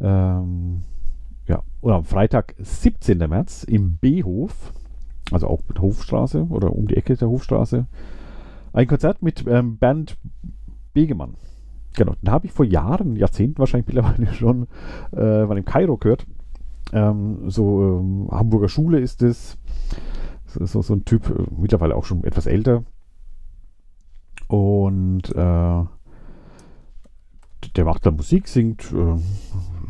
Ähm, 0.00 0.84
ja, 1.48 1.64
oder 1.80 1.96
am 1.96 2.04
Freitag, 2.04 2.54
17. 2.60 3.18
März, 3.18 3.64
im 3.64 3.96
B-Hof, 3.96 4.72
also 5.32 5.48
auch 5.48 5.62
mit 5.66 5.80
Hofstraße 5.80 6.46
oder 6.48 6.72
um 6.72 6.86
die 6.86 6.96
Ecke 6.96 7.16
der 7.16 7.28
Hofstraße, 7.28 7.86
ein 8.72 8.86
Konzert 8.86 9.20
mit 9.20 9.44
ähm, 9.48 9.78
Bernd 9.78 10.16
Begemann. 10.92 11.36
Genau, 11.94 12.14
den 12.22 12.30
habe 12.30 12.46
ich 12.46 12.52
vor 12.52 12.64
Jahren, 12.64 13.16
Jahrzehnten 13.16 13.58
wahrscheinlich 13.58 13.86
mittlerweile 13.94 14.32
schon 14.34 14.68
äh, 15.12 15.44
mal 15.44 15.58
im 15.58 15.64
Kairo 15.64 15.96
gehört. 15.96 16.26
Ähm, 16.92 17.50
so 17.50 18.00
ähm, 18.00 18.28
Hamburger 18.30 18.68
Schule 18.68 19.00
ist 19.00 19.22
es. 19.22 19.58
So, 20.46 20.82
so 20.82 20.94
ein 20.94 21.04
Typ, 21.04 21.30
äh, 21.30 21.46
mittlerweile 21.56 21.94
auch 21.94 22.04
schon 22.04 22.24
etwas 22.24 22.46
älter. 22.46 22.84
Und 24.48 25.30
äh, 25.30 25.84
der 27.76 27.84
macht 27.84 28.04
dann 28.06 28.16
Musik, 28.16 28.48
singt 28.48 28.92
äh, 28.92 29.16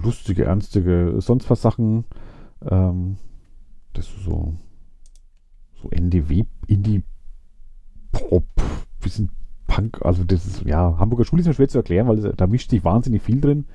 lustige, 0.03 0.45
ernstige, 0.45 1.15
sonst 1.19 1.49
was 1.49 1.63
Sachen. 1.63 2.05
Ähm, 2.69 3.17
das 3.95 4.07
ist 4.07 4.25
so, 4.25 4.55
so 5.83 5.89
NDW, 5.89 6.45
Indie-Pop, 6.67 8.45
bisschen 9.01 9.31
Punk, 9.71 10.05
also 10.05 10.25
das 10.25 10.45
ist, 10.47 10.63
ja, 10.65 10.97
Hamburger 10.99 11.25
Schule 11.25 11.41
ist 11.41 11.47
ja 11.47 11.53
schwer 11.53 11.69
zu 11.69 11.79
erklären, 11.79 12.09
weil 12.09 12.33
da 12.37 12.49
mischt 12.49 12.71
sich 12.71 12.83
wahnsinnig 12.83 13.23
viel 13.23 13.41
drin. 13.41 13.67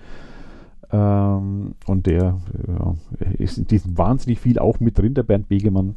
Ähm, 0.92 1.76
und 1.86 2.06
der 2.06 2.38
ja, 2.68 2.96
ist 3.38 3.58
in 3.58 3.68
diesem 3.68 3.98
wahnsinnig 3.98 4.40
viel 4.40 4.60
auch 4.60 4.82
mit 4.82 4.98
drin, 5.00 5.14
der 5.14 5.24
Bernd 5.24 5.48
Begemann. 5.48 5.96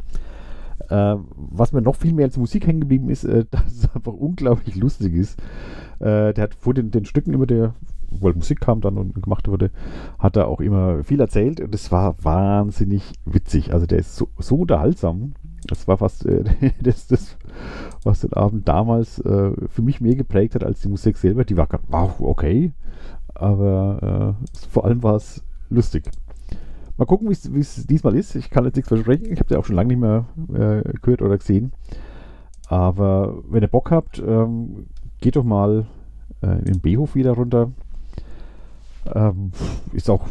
Äh, 0.89 1.17
was 1.35 1.73
mir 1.73 1.83
noch 1.83 1.97
viel 1.97 2.13
mehr 2.13 2.27
als 2.27 2.37
Musik 2.37 2.69
hängen 2.69 2.83
geblieben 2.83 3.11
ist, 3.11 3.25
äh, 3.25 3.45
dass 3.51 3.73
es 3.73 3.93
einfach 3.93 4.13
unglaublich 4.13 4.77
lustig 4.77 5.15
ist. 5.15 5.41
Äh, 5.99 6.33
der 6.33 6.45
hat 6.45 6.55
vor 6.55 6.75
den, 6.75 6.93
den 6.93 7.05
Stücken 7.05 7.35
über 7.35 7.49
der, 7.49 7.75
halt 8.23 8.37
Musik 8.37 8.61
kam 8.61 8.81
dann 8.81 8.97
und 8.97 9.23
gemacht 9.23 9.49
wurde, 9.49 9.71
hat 10.19 10.37
er 10.37 10.49
auch 10.49 10.61
immer 10.61 11.05
viel 11.05 11.21
erzählt 11.21 11.61
und 11.61 11.75
es 11.75 11.93
war 11.93 12.17
wahnsinnig 12.23 13.13
witzig. 13.25 13.73
Also 13.73 13.87
der 13.87 13.99
ist 13.99 14.17
so, 14.17 14.29
so 14.39 14.57
unterhaltsam. 14.57 15.35
Das 15.67 15.89
war 15.89 15.99
fast 15.99 16.27
äh, 16.27 16.45
das, 16.81 17.07
das, 17.07 17.37
was 18.05 18.21
den 18.21 18.33
Abend 18.33 18.69
damals 18.69 19.19
äh, 19.21 19.53
für 19.69 19.83
mich 19.83 20.01
mehr 20.01 20.15
geprägt 20.15 20.55
hat 20.55 20.65
als 20.65 20.81
die 20.81 20.89
Musik 20.89 21.17
selber. 21.17 21.45
Die 21.45 21.57
war 21.57 21.69
wow, 21.89 22.15
okay, 22.21 22.73
aber 23.35 24.37
äh, 24.41 24.69
vor 24.71 24.85
allem 24.85 25.03
war 25.03 25.17
es 25.17 25.43
lustig. 25.71 26.11
Mal 26.97 27.05
gucken, 27.05 27.29
wie 27.29 27.61
es 27.61 27.87
diesmal 27.87 28.17
ist. 28.17 28.35
Ich 28.35 28.51
kann 28.51 28.65
jetzt 28.65 28.75
nichts 28.75 28.89
versprechen. 28.89 29.33
Ich 29.33 29.39
habe 29.39 29.55
ja 29.55 29.61
auch 29.61 29.65
schon 29.65 29.77
lange 29.77 29.95
nicht 29.95 30.01
mehr 30.01 30.25
äh, 30.53 30.83
gehört 31.01 31.23
oder 31.23 31.39
gesehen. 31.39 31.73
Aber 32.67 33.39
wenn 33.49 33.63
ihr 33.63 33.69
Bock 33.69 33.93
habt, 33.93 34.19
ähm, 34.19 34.87
geht 35.21 35.37
doch 35.37 35.45
mal 35.45 35.87
äh, 36.43 36.59
in 36.59 36.65
den 36.65 36.81
B-Hof 36.81 37.15
wieder 37.15 37.33
runter. 37.33 37.71
Ähm, 39.15 39.53
ist 39.93 40.11
auch 40.11 40.29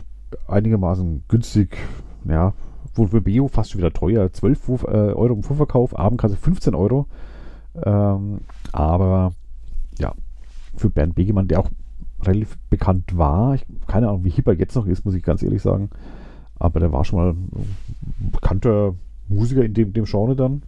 einigermaßen 0.48 1.24
günstig. 1.27 1.77
Ja, 2.25 2.53
wohl 2.96 3.07
für 3.07 3.22
B-Hof 3.22 3.51
fast 3.51 3.72
schon 3.72 3.79
wieder 3.79 3.93
teuer. 3.93 4.31
12 4.31 4.69
äh, 4.69 4.86
Euro 4.86 5.34
im 5.34 5.43
Vorverkauf, 5.43 5.98
Abendkasse 5.98 6.36
15 6.36 6.75
Euro. 6.75 7.07
Ähm, 7.84 8.39
aber 8.72 9.34
ja, 10.00 10.13
für 10.75 10.89
Bernd 10.89 11.15
Begemann, 11.15 11.48
der 11.48 11.60
auch 11.60 11.69
relativ 12.24 12.57
bekannt 12.69 13.17
war, 13.17 13.55
ich, 13.55 13.65
keine 13.88 14.10
Ahnung, 14.10 14.25
wie 14.25 14.29
hipper 14.29 14.53
jetzt 14.53 14.75
noch 14.75 14.88
ist, 14.88 15.05
muss 15.05 15.13
ich 15.13 15.24
ganz 15.24 15.43
ehrlich 15.43 15.62
sagen. 15.62 15.89
Aber 16.60 16.79
der 16.79 16.91
war 16.91 17.05
schon 17.05 17.19
mal 17.19 17.29
ein 17.29 18.31
bekannter 18.31 18.96
Musiker 19.27 19.63
in 19.63 19.74
dem, 19.74 19.93
dem 19.93 20.05
Genre 20.05 20.36
dann. 20.36 20.63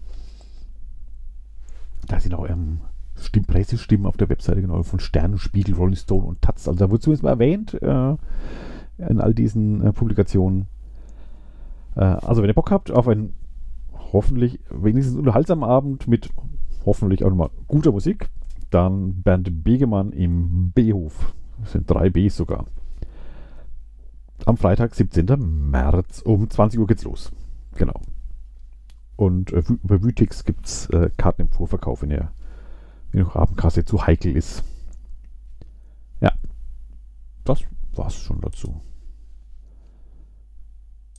Da 2.07 2.19
sind 2.19 2.33
auch 2.35 2.47
ähm, 2.47 2.79
Stimm, 3.19 3.45
Pressestimmen 3.45 4.05
auf 4.05 4.17
der 4.17 4.29
Webseite 4.29 4.61
genau 4.61 4.81
von 4.83 4.99
Sternenspiegel, 4.99 5.75
Rolling 5.75 5.95
Stone 5.95 6.25
und 6.25 6.41
Taz. 6.41 6.67
Also 6.67 6.79
da 6.79 6.91
wird 6.91 7.01
zumindest 7.01 7.23
mal 7.23 7.31
erwähnt 7.31 7.73
äh, 7.81 8.15
in 8.97 9.19
all 9.19 9.33
diesen 9.33 9.85
äh, 9.85 9.93
Publikationen. 9.93 10.67
Äh, 11.95 12.01
also 12.01 12.41
wenn 12.41 12.49
ihr 12.49 12.55
Bock 12.55 12.71
habt 12.71 12.91
auf 12.91 13.07
einen 13.07 13.33
hoffentlich 14.13 14.59
wenigstens 14.69 15.17
unterhaltsamen 15.17 15.63
Abend 15.63 16.07
mit 16.07 16.29
hoffentlich 16.85 17.23
auch 17.23 17.29
nochmal 17.29 17.51
guter 17.67 17.91
Musik, 17.91 18.29
dann 18.69 19.21
Bernd 19.21 19.63
Begemann 19.63 20.11
im 20.11 20.71
B-Hof. 20.71 21.33
Das 21.61 21.73
sind 21.73 21.89
drei 21.89 22.09
Bs 22.09 22.37
sogar 22.37 22.65
am 24.45 24.57
Freitag, 24.57 24.95
17. 24.95 25.69
März 25.69 26.21
um 26.21 26.49
20 26.49 26.79
Uhr 26.79 26.87
geht's 26.87 27.03
los. 27.03 27.31
Genau. 27.75 27.99
Und 29.15 29.51
äh, 29.51 29.63
über 29.83 30.01
Wütix 30.01 30.43
gibt 30.43 30.65
es 30.65 30.89
äh, 30.89 31.09
Karten 31.17 31.43
im 31.43 31.49
Vorverkauf, 31.49 32.01
wenn 32.01 32.11
ihr 32.11 32.31
noch 33.13 33.35
Abendkasse 33.35 33.85
zu 33.85 34.05
heikel 34.05 34.35
ist. 34.35 34.63
Ja. 36.21 36.31
Das 37.43 37.61
war's 37.93 38.15
schon 38.15 38.41
dazu. 38.41 38.81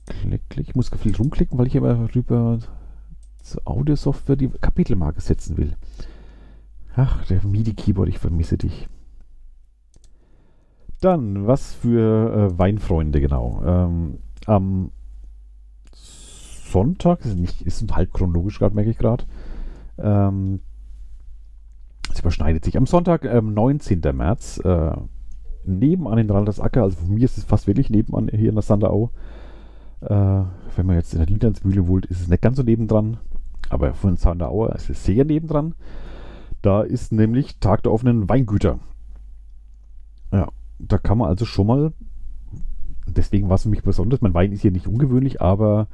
Klick, 0.05 0.49
klick. 0.49 0.69
Ich 0.69 0.75
muss 0.75 0.89
viel 0.89 1.15
rumklicken, 1.15 1.57
weil 1.57 1.67
ich 1.67 1.77
aber 1.77 2.13
rüber 2.15 2.59
zur 3.41 3.61
Audiosoftware 3.65 4.35
die 4.35 4.49
Kapitelmarke 4.49 5.21
setzen 5.21 5.57
will. 5.57 5.75
Ach, 6.95 7.25
der 7.25 7.45
MIDI-Keyboard, 7.45 8.09
ich 8.09 8.19
vermisse 8.19 8.57
dich. 8.57 8.87
Dann, 10.99 11.47
was 11.47 11.73
für 11.73 12.33
äh, 12.33 12.59
Weinfreunde, 12.59 13.21
genau. 13.21 13.61
Ähm, 13.65 14.19
am 14.45 14.91
Sonntag, 15.93 17.25
ist, 17.25 17.37
nicht, 17.37 17.61
ist 17.61 17.83
halb 17.91 18.13
chronologisch 18.13 18.59
gerade, 18.59 18.75
merke 18.75 18.91
ich 18.91 18.97
gerade. 18.97 19.25
Ähm, 19.97 20.61
es 22.13 22.19
überschneidet 22.19 22.65
sich. 22.65 22.77
Am 22.77 22.85
Sonntag, 22.85 23.25
ähm, 23.25 23.53
19. 23.53 24.01
März, 24.13 24.59
äh, 24.63 24.91
nebenan 25.65 26.17
in 26.17 26.29
Randersacker, 26.29 26.83
also 26.83 26.97
von 26.97 27.13
mir 27.13 27.25
ist 27.25 27.37
es 27.37 27.43
fast 27.43 27.67
wirklich 27.67 27.89
nebenan 27.89 28.29
hier 28.29 28.49
in 28.49 28.55
der 28.55 28.61
Sanderau. 28.61 29.11
Äh, 30.01 30.43
wenn 30.75 30.85
man 30.85 30.95
jetzt 30.95 31.13
in 31.13 31.19
der 31.19 31.27
Lindansmühle 31.27 31.87
wohnt, 31.87 32.05
ist 32.07 32.21
es 32.21 32.27
nicht 32.27 32.41
ganz 32.41 32.57
so 32.57 32.63
nebendran, 32.63 33.17
aber 33.69 33.93
von 33.93 34.17
Sanderauer 34.17 34.73
ist 34.75 34.89
es 34.89 35.03
sehr 35.03 35.25
nebendran. 35.25 35.75
Da 36.61 36.81
ist 36.81 37.11
nämlich 37.11 37.59
Tag 37.59 37.83
der 37.83 37.91
offenen 37.91 38.29
Weingüter. 38.29 38.79
Ja, 40.31 40.49
da 40.79 40.97
kann 40.97 41.17
man 41.17 41.29
also 41.29 41.45
schon 41.45 41.67
mal, 41.67 41.93
deswegen 43.07 43.49
war 43.49 43.55
es 43.55 43.63
für 43.63 43.69
mich 43.69 43.83
besonders, 43.83 44.21
mein 44.21 44.33
Wein 44.33 44.51
ist 44.51 44.61
hier 44.61 44.71
nicht 44.71 44.87
ungewöhnlich, 44.87 45.41
aber 45.41 45.87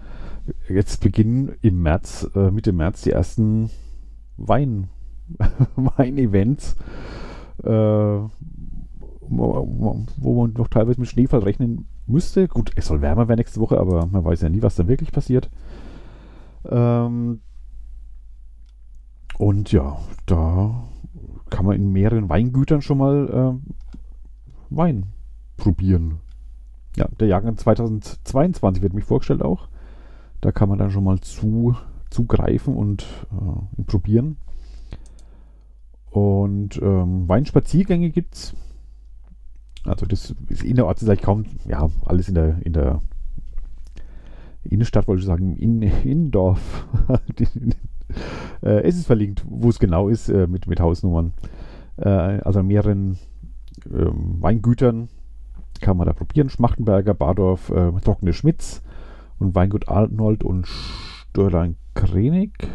jetzt 0.69 1.01
beginnen 1.01 1.55
im 1.61 1.81
März, 1.81 2.29
äh, 2.35 2.51
Mitte 2.51 2.71
März 2.71 3.01
die 3.01 3.11
ersten 3.11 3.69
Wein, 4.37 4.89
Wein-Events, 5.75 6.75
äh, 7.63 7.67
wo 9.29 10.09
man 10.21 10.53
noch 10.53 10.67
teilweise 10.69 10.99
mit 10.99 11.09
Schneefall 11.09 11.41
rechnen 11.41 11.85
müsste. 12.05 12.47
Gut, 12.47 12.71
es 12.75 12.87
soll 12.87 13.01
wärmer 13.01 13.27
werden 13.27 13.39
nächste 13.39 13.59
Woche, 13.59 13.79
aber 13.79 14.05
man 14.05 14.23
weiß 14.23 14.41
ja 14.41 14.49
nie, 14.49 14.61
was 14.61 14.75
dann 14.75 14.87
wirklich 14.87 15.11
passiert. 15.11 15.49
Ähm, 16.65 17.41
und 19.37 19.71
ja, 19.71 19.97
da 20.25 20.83
kann 21.49 21.65
man 21.65 21.75
in 21.75 21.91
mehreren 21.91 22.29
Weingütern 22.29 22.81
schon 22.81 22.97
mal 22.97 23.59
äh, 23.59 24.75
Wein 24.75 25.07
probieren. 25.57 26.19
Ja, 26.95 27.07
der 27.19 27.27
Jahrgang 27.27 27.57
2022 27.57 28.81
wird 28.81 28.93
mich 28.93 29.03
vorgestellt 29.03 29.41
auch. 29.41 29.67
Da 30.41 30.51
kann 30.51 30.69
man 30.69 30.79
dann 30.79 30.91
schon 30.91 31.03
mal 31.03 31.19
zu, 31.19 31.75
zugreifen 32.09 32.75
und 32.75 33.05
äh, 33.31 33.83
probieren. 33.83 34.37
Und 36.17 36.81
ähm, 36.81 37.29
Weinspaziergänge 37.29 38.09
gibt 38.09 38.33
es. 38.33 38.55
Also 39.85 40.07
das 40.07 40.33
ist 40.49 40.63
innerorts 40.63 41.07
eigentlich 41.07 41.21
kaum, 41.21 41.45
ja, 41.67 41.91
alles 42.05 42.27
in 42.27 42.33
der, 42.33 42.57
in 42.65 42.73
der 42.73 43.01
Innenstadt, 44.63 45.07
wollte 45.07 45.19
ich 45.19 45.27
sagen, 45.27 45.55
in, 45.57 45.83
Innendorf. 45.83 46.87
äh, 48.63 48.81
es 48.81 48.97
ist 48.97 49.05
verlinkt, 49.05 49.45
wo 49.47 49.69
es 49.69 49.77
genau 49.77 50.09
ist, 50.09 50.27
äh, 50.29 50.47
mit, 50.47 50.65
mit 50.65 50.79
Hausnummern. 50.79 51.33
äh, 51.97 52.09
also 52.09 52.63
mehreren 52.63 53.19
ähm, 53.87 54.41
Weingütern 54.41 55.09
kann 55.81 55.97
man 55.97 56.07
da 56.07 56.13
probieren. 56.13 56.49
Schmachtenberger, 56.49 57.13
Bardorf, 57.13 57.71
Trockene 58.03 58.33
Schmitz 58.33 58.81
und 59.37 59.53
Weingut 59.53 59.87
Arnold 59.87 60.43
und 60.43 60.65
Störlein 60.65 61.75
Krenig, 61.93 62.67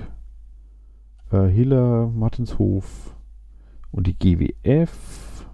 Hiller, 1.33 2.07
Martinshof 2.07 3.17
und 3.93 4.07
die 4.07 4.19
GWF, 4.19 5.47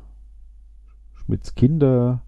Schmitz 1.14 1.54
Kinder, 1.54 2.23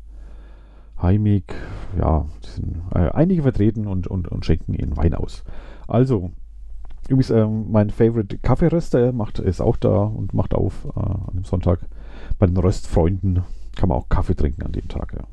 Heimig, 1.00 1.54
ja, 1.98 2.26
sind 2.44 2.82
äh, 2.94 3.10
einige 3.10 3.42
vertreten 3.42 3.86
und, 3.86 4.06
und, 4.06 4.28
und 4.28 4.44
schenken 4.44 4.74
ihren 4.74 4.96
Wein 4.96 5.14
aus. 5.14 5.44
Also, 5.88 6.30
übrigens, 7.08 7.30
ähm, 7.30 7.70
mein 7.70 7.88
Favorite 7.90 8.38
Kaffeeröster 8.38 9.12
macht, 9.12 9.38
ist 9.38 9.62
auch 9.62 9.76
da 9.76 10.02
und 10.02 10.34
macht 10.34 10.52
auf 10.52 10.84
äh, 10.94 11.00
an 11.00 11.32
dem 11.34 11.44
Sonntag. 11.44 11.80
Bei 12.38 12.46
den 12.46 12.56
Röstfreunden 12.58 13.44
kann 13.76 13.88
man 13.88 13.98
auch 13.98 14.08
Kaffee 14.10 14.34
trinken 14.34 14.62
an 14.62 14.72
dem 14.72 14.88
Tag, 14.88 15.14
ja. 15.14 15.24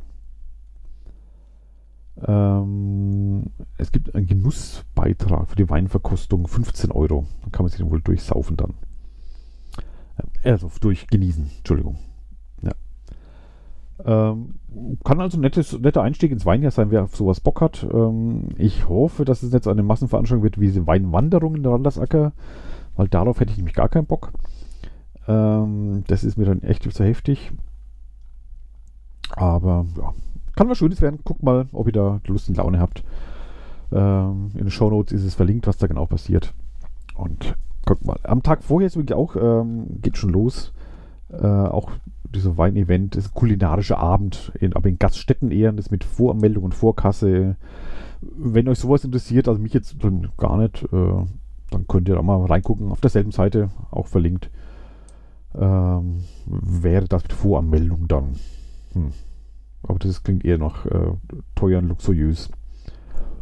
Ähm, 2.25 3.47
es 3.77 3.91
gibt 3.91 4.15
einen 4.15 4.25
Genussbeitrag 4.25 5.49
für 5.49 5.55
die 5.55 5.69
Weinverkostung, 5.69 6.47
15 6.47 6.91
Euro. 6.91 7.27
Dann 7.41 7.51
kann 7.51 7.65
man 7.65 7.71
sich 7.71 7.85
wohl 7.85 8.01
durchsaufen 8.01 8.57
dann. 8.57 8.73
Also 10.43 10.71
durchgenießen, 10.79 11.49
Entschuldigung. 11.57 11.97
Ja. 12.61 12.71
Ähm, 14.05 14.55
kann 15.03 15.21
also 15.21 15.37
ein 15.37 15.41
nettes, 15.41 15.77
netter 15.77 16.01
Einstieg 16.01 16.31
ins 16.31 16.45
Weinjahr 16.45 16.71
sein, 16.71 16.91
wer 16.91 17.03
auf 17.03 17.15
sowas 17.15 17.39
Bock 17.39 17.61
hat. 17.61 17.85
Ähm, 17.91 18.49
ich 18.57 18.87
hoffe, 18.87 19.25
dass 19.25 19.43
es 19.43 19.53
jetzt 19.53 19.67
eine 19.67 19.83
Massenveranstaltung 19.83 20.43
wird, 20.43 20.59
wie 20.59 20.67
diese 20.67 20.87
Weinwanderung 20.87 21.55
in 21.55 21.63
der 21.63 21.73
Randersacker, 21.73 22.33
weil 22.95 23.07
darauf 23.07 23.39
hätte 23.39 23.51
ich 23.51 23.57
nämlich 23.57 23.75
gar 23.75 23.89
keinen 23.89 24.05
Bock. 24.05 24.31
Ähm, 25.27 26.03
das 26.07 26.23
ist 26.23 26.37
mir 26.37 26.45
dann 26.45 26.63
echt 26.63 26.83
zu 26.91 27.03
heftig. 27.03 27.51
Aber 29.35 29.85
ja, 29.97 30.13
kann 30.55 30.69
was 30.69 30.77
Schönes 30.77 31.01
werden. 31.01 31.19
Guckt 31.23 31.43
mal, 31.43 31.67
ob 31.71 31.87
ihr 31.87 31.93
da 31.93 32.21
Lust 32.27 32.49
und 32.49 32.57
Laune 32.57 32.79
habt. 32.79 33.03
Ähm, 33.91 34.51
in 34.53 34.65
den 34.65 34.71
Show 34.71 34.89
Notes 34.89 35.13
ist 35.13 35.23
es 35.23 35.35
verlinkt, 35.35 35.67
was 35.67 35.77
da 35.77 35.87
genau 35.87 36.05
passiert. 36.05 36.53
Und 37.15 37.55
guckt 37.87 38.05
mal. 38.05 38.19
Am 38.23 38.43
Tag 38.43 38.63
vorher 38.63 38.87
ist 38.87 38.97
wirklich 38.97 39.17
auch, 39.17 39.35
ähm, 39.35 40.01
geht 40.01 40.17
schon 40.17 40.29
los. 40.29 40.73
Äh, 41.31 41.47
auch 41.47 41.91
dieser 42.35 42.57
Weinevent 42.57 43.15
ist 43.15 43.29
ein 43.29 43.33
kulinarischer 43.33 43.97
Abend, 43.97 44.51
in, 44.59 44.75
aber 44.75 44.89
in 44.89 44.99
Gaststätten 44.99 45.49
eher, 45.49 45.71
das 45.71 45.89
mit 45.89 46.03
Voranmeldung 46.03 46.65
und 46.65 46.75
Vorkasse. 46.75 47.55
Wenn 48.21 48.67
euch 48.67 48.79
sowas 48.79 49.05
interessiert, 49.05 49.47
also 49.47 49.61
mich 49.61 49.73
jetzt 49.73 49.95
gar 50.37 50.57
nicht, 50.57 50.83
äh, 50.91 51.25
dann 51.71 51.87
könnt 51.87 52.09
ihr 52.09 52.15
da 52.15 52.21
mal 52.21 52.45
reingucken. 52.45 52.91
Auf 52.91 53.01
derselben 53.01 53.31
Seite 53.31 53.69
auch 53.89 54.07
verlinkt. 54.07 54.49
Ähm, 55.55 56.23
wäre 56.45 57.05
das 57.05 57.23
mit 57.23 57.33
Voranmeldung 57.33 58.07
dann. 58.07 58.35
Hm. 58.93 59.11
Aber 59.83 59.99
das 59.99 60.23
klingt 60.23 60.43
eher 60.43 60.57
nach 60.57 60.85
äh, 60.85 61.13
teuer 61.55 61.79
und 61.79 61.87
luxuriös. 61.87 62.49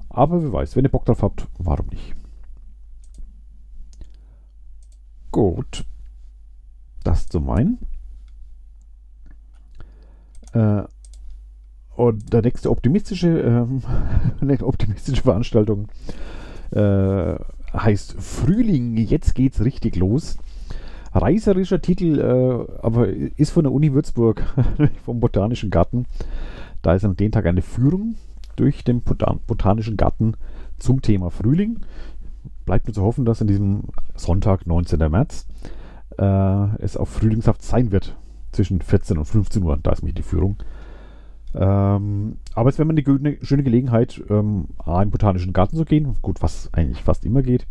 Aber 0.09 0.41
wer 0.43 0.53
weiß, 0.53 0.75
wenn 0.75 0.85
ihr 0.85 0.91
Bock 0.91 1.05
drauf 1.05 1.23
habt, 1.23 1.47
warum 1.57 1.87
nicht? 1.87 2.15
Gut. 5.35 5.83
Das 7.03 7.27
zum 7.27 7.49
einen. 7.49 7.77
Äh, 10.53 10.83
und 11.97 12.31
der 12.31 12.41
nächste 12.41 12.71
optimistische, 12.71 13.41
ähm, 13.41 13.81
optimistische 14.61 15.23
Veranstaltung 15.23 15.89
äh, 16.71 17.35
heißt 17.73 18.15
Frühling, 18.17 18.95
jetzt 18.95 19.35
geht's 19.35 19.59
richtig 19.59 19.97
los 19.97 20.37
reißerischer 21.11 21.81
Titel, 21.81 22.17
äh, 22.17 22.81
aber 22.81 23.09
ist 23.09 23.51
von 23.51 23.65
der 23.65 23.73
Uni 23.73 23.91
Würzburg, 23.91 24.41
vom 25.03 25.19
Botanischen 25.19 25.69
Garten. 25.69 26.05
Da 26.81 26.95
ist 26.95 27.03
an 27.03 27.17
dem 27.17 27.33
Tag 27.33 27.45
eine 27.45 27.61
Führung 27.61 28.15
durch 28.55 28.85
den 28.85 29.01
Botanischen 29.01 29.97
Garten 29.97 30.35
zum 30.79 31.01
Thema 31.01 31.29
Frühling. 31.29 31.81
Bleibt 32.65 32.87
nur 32.87 32.93
zu 32.93 33.03
hoffen, 33.03 33.25
dass 33.25 33.41
an 33.41 33.47
diesem 33.47 33.83
Sonntag, 34.15 34.65
19. 34.65 34.99
März, 35.09 35.47
äh, 36.17 36.81
es 36.81 36.97
auf 36.97 37.09
Frühlingshaft 37.09 37.61
sein 37.61 37.91
wird. 37.91 38.15
Zwischen 38.51 38.81
14 38.81 39.17
und 39.17 39.25
15 39.25 39.63
Uhr, 39.63 39.77
da 39.81 39.91
ist 39.91 40.03
mich 40.03 40.13
die 40.13 40.23
Führung. 40.23 40.57
Ähm, 41.53 42.37
aber 42.53 42.69
es 42.69 42.77
wäre 42.77 42.85
mal 42.85 42.95
eine 42.97 43.37
schöne 43.41 43.63
Gelegenheit, 43.63 44.21
ähm, 44.29 44.69
im 44.85 45.11
Botanischen 45.11 45.53
Garten 45.53 45.77
zu 45.77 45.85
gehen. 45.85 46.15
Gut, 46.21 46.41
was 46.41 46.69
eigentlich 46.73 47.03
fast 47.03 47.25
immer 47.25 47.41
geht 47.41 47.67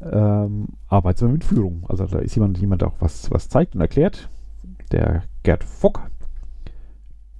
ähm, 0.00 0.68
arbeiten 0.88 1.26
wir 1.26 1.32
mit 1.32 1.44
Führung. 1.44 1.84
Also 1.88 2.06
da 2.06 2.18
ist 2.18 2.34
jemand, 2.34 2.58
jemand 2.58 2.82
auch 2.82 2.94
was, 3.00 3.30
was 3.30 3.48
zeigt 3.48 3.74
und 3.74 3.80
erklärt. 3.80 4.28
Der 4.92 5.22
Gerd 5.42 5.64
Fock, 5.64 6.02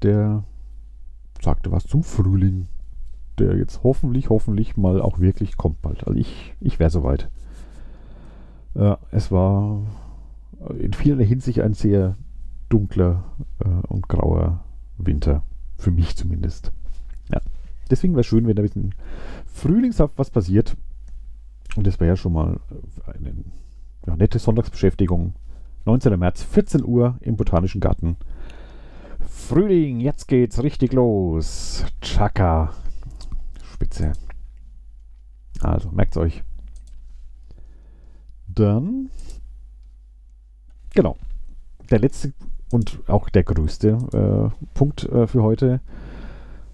der 0.02 0.44
sagte 1.42 1.70
was 1.72 1.84
zum 1.84 2.02
Frühling, 2.02 2.68
der 3.38 3.56
jetzt 3.56 3.82
hoffentlich, 3.82 4.30
hoffentlich 4.30 4.76
mal 4.76 5.00
auch 5.00 5.18
wirklich 5.18 5.56
kommt 5.56 5.82
bald. 5.82 6.06
Also 6.06 6.18
ich, 6.18 6.54
ich 6.60 6.78
wäre 6.78 6.90
soweit. 6.90 7.28
Äh, 8.74 8.96
es 9.10 9.30
war 9.30 9.82
in 10.78 10.92
vielerlei 10.92 11.24
Hinsicht 11.24 11.60
ein 11.60 11.74
sehr 11.74 12.16
dunkler 12.68 13.24
äh, 13.60 13.86
und 13.88 14.08
grauer 14.08 14.60
Winter. 14.98 15.42
Für 15.76 15.90
mich 15.90 16.16
zumindest. 16.16 16.72
Ja. 17.32 17.40
Deswegen 17.90 18.14
wäre 18.14 18.20
es 18.20 18.26
schön, 18.26 18.46
wenn 18.46 18.56
da 18.56 18.62
ein 18.62 18.66
bisschen 18.66 18.94
frühlingshaft 19.46 20.14
was 20.16 20.30
passiert. 20.30 20.76
Und 21.76 21.86
das 21.86 22.00
wäre 22.00 22.10
ja 22.10 22.16
schon 22.16 22.32
mal 22.32 22.60
eine 23.06 23.34
ja, 24.06 24.16
nette 24.16 24.38
Sonntagsbeschäftigung. 24.38 25.34
19. 25.86 26.18
März, 26.18 26.42
14 26.44 26.84
Uhr 26.84 27.18
im 27.20 27.36
Botanischen 27.36 27.80
Garten. 27.80 28.16
Frühling, 29.28 30.00
jetzt 30.00 30.28
geht's 30.28 30.62
richtig 30.62 30.92
los. 30.92 31.84
Chaka. 32.00 32.72
Spitze. 33.74 34.12
Also, 35.60 35.90
merkt's 35.90 36.16
euch. 36.16 36.42
Dann, 38.46 39.10
genau, 40.94 41.16
der 41.90 41.98
letzte 41.98 42.32
und 42.70 43.00
auch 43.08 43.28
der 43.28 43.44
größte 43.44 43.98
äh, 44.12 44.66
Punkt 44.74 45.04
äh, 45.04 45.26
für 45.26 45.42
heute. 45.42 45.80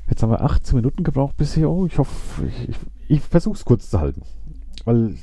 Jetzt 0.08 0.22
haben 0.22 0.30
wir 0.30 0.42
18 0.42 0.76
Minuten 0.76 1.04
gebraucht 1.04 1.36
bisher. 1.36 1.70
Oh, 1.70 1.86
ich 1.86 1.98
hoffe, 1.98 2.46
ich, 2.46 2.68
ich, 2.70 2.76
ich 3.08 3.20
versuche 3.20 3.56
es 3.56 3.64
kurz 3.64 3.90
zu 3.90 4.00
halten 4.00 4.22
weil 4.84 5.14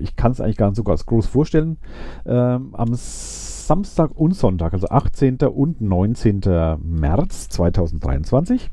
ich 0.00 0.16
kann 0.16 0.32
es 0.32 0.40
eigentlich 0.40 0.56
gar 0.56 0.68
nicht 0.68 0.76
so 0.76 0.84
ganz 0.84 1.06
groß 1.06 1.26
vorstellen. 1.26 1.78
Ähm, 2.26 2.74
am 2.74 2.90
Samstag 2.94 4.10
und 4.14 4.34
Sonntag, 4.34 4.72
also 4.72 4.88
18. 4.88 5.38
und 5.38 5.80
19. 5.80 6.40
März 6.82 7.48
2023, 7.50 8.70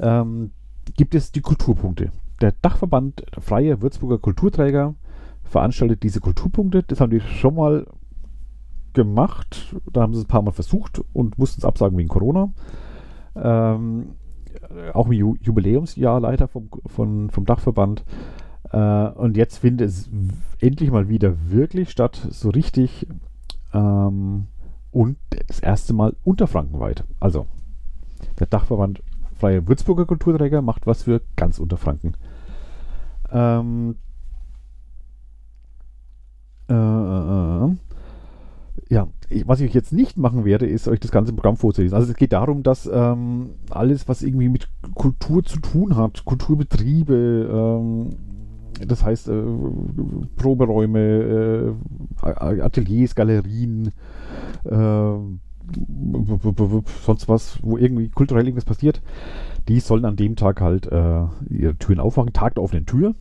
ähm, 0.00 0.50
gibt 0.96 1.14
es 1.14 1.32
die 1.32 1.40
Kulturpunkte. 1.40 2.10
Der 2.40 2.52
Dachverband 2.60 3.24
Freie 3.38 3.82
Würzburger 3.82 4.18
Kulturträger 4.18 4.94
veranstaltet 5.44 6.02
diese 6.02 6.20
Kulturpunkte. 6.20 6.82
Das 6.82 7.00
haben 7.00 7.10
die 7.10 7.20
schon 7.20 7.54
mal 7.54 7.86
gemacht. 8.92 9.76
Da 9.92 10.02
haben 10.02 10.14
sie 10.14 10.20
es 10.20 10.24
ein 10.24 10.28
paar 10.28 10.42
Mal 10.42 10.52
versucht 10.52 11.02
und 11.12 11.38
mussten 11.38 11.60
es 11.60 11.64
absagen 11.64 11.96
wegen 11.98 12.08
Corona. 12.08 12.52
Ähm, 13.34 14.16
auch 14.92 15.06
im 15.06 15.12
Jubiläumsjahr 15.12 16.20
leider 16.20 16.48
vom, 16.48 16.68
von, 16.86 17.30
vom 17.30 17.46
Dachverband 17.46 18.04
äh, 18.72 19.08
und 19.08 19.36
jetzt 19.36 19.58
findet 19.58 19.88
es 19.88 20.10
endlich 20.60 20.90
mal 20.90 21.08
wieder 21.08 21.50
wirklich 21.50 21.90
statt, 21.90 22.26
so 22.30 22.50
richtig. 22.50 23.06
Ähm, 23.72 24.46
und 24.90 25.16
das 25.46 25.60
erste 25.60 25.94
Mal 25.94 26.16
unterfrankenweit. 26.24 27.04
Also, 27.20 27.46
der 28.38 28.46
Dachverband 28.46 29.02
Freie 29.42 29.66
Würzburger 29.66 30.06
Kulturträger 30.06 30.62
macht 30.62 30.86
was 30.86 31.02
für 31.02 31.20
ganz 31.34 31.58
Unterfranken. 31.58 32.16
Ähm, 33.32 33.96
äh, 36.70 36.72
äh, 36.72 37.64
äh, 37.64 37.76
ja, 38.88 39.08
was 39.44 39.60
ich 39.60 39.74
jetzt 39.74 39.92
nicht 39.92 40.16
machen 40.16 40.44
werde, 40.44 40.66
ist 40.66 40.86
euch 40.86 41.00
das 41.00 41.10
ganze 41.10 41.32
Programm 41.32 41.56
vorzulesen. 41.56 41.96
Also 41.96 42.12
es 42.12 42.16
geht 42.16 42.32
darum, 42.32 42.62
dass 42.62 42.86
ähm, 42.86 43.50
alles, 43.68 44.06
was 44.06 44.22
irgendwie 44.22 44.48
mit 44.48 44.68
Kultur 44.94 45.42
zu 45.42 45.58
tun 45.58 45.96
hat, 45.96 46.24
Kulturbetriebe, 46.24 47.50
ähm, 47.52 48.10
das 48.86 49.04
heißt, 49.04 49.26
äh, 49.26 49.42
Proberäume, 50.36 51.74
äh, 52.22 52.60
Ateliers, 52.60 53.16
Galerien, 53.16 53.90
äh, 54.66 55.16
sonst 57.04 57.28
was, 57.28 57.58
wo 57.62 57.76
irgendwie 57.76 58.08
kulturell 58.08 58.44
irgendwas 58.44 58.64
passiert, 58.64 59.02
die 59.68 59.80
sollen 59.80 60.04
an 60.04 60.16
dem 60.16 60.36
Tag 60.36 60.60
halt 60.60 60.86
äh, 60.86 61.24
ihre 61.48 61.76
Türen 61.78 62.00
aufmachen, 62.00 62.32
Tag 62.32 62.54
der 62.54 62.64
offenen 62.64 62.86
Tür. 62.86 63.14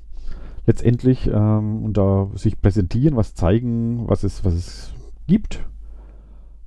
Letztendlich 0.66 1.28
ähm, 1.28 1.84
und 1.84 1.98
da 1.98 2.30
sich 2.36 2.62
präsentieren, 2.62 3.16
was 3.16 3.34
zeigen, 3.34 4.08
was 4.08 4.24
es, 4.24 4.46
was 4.46 4.54
es 4.54 4.94
gibt, 5.28 5.66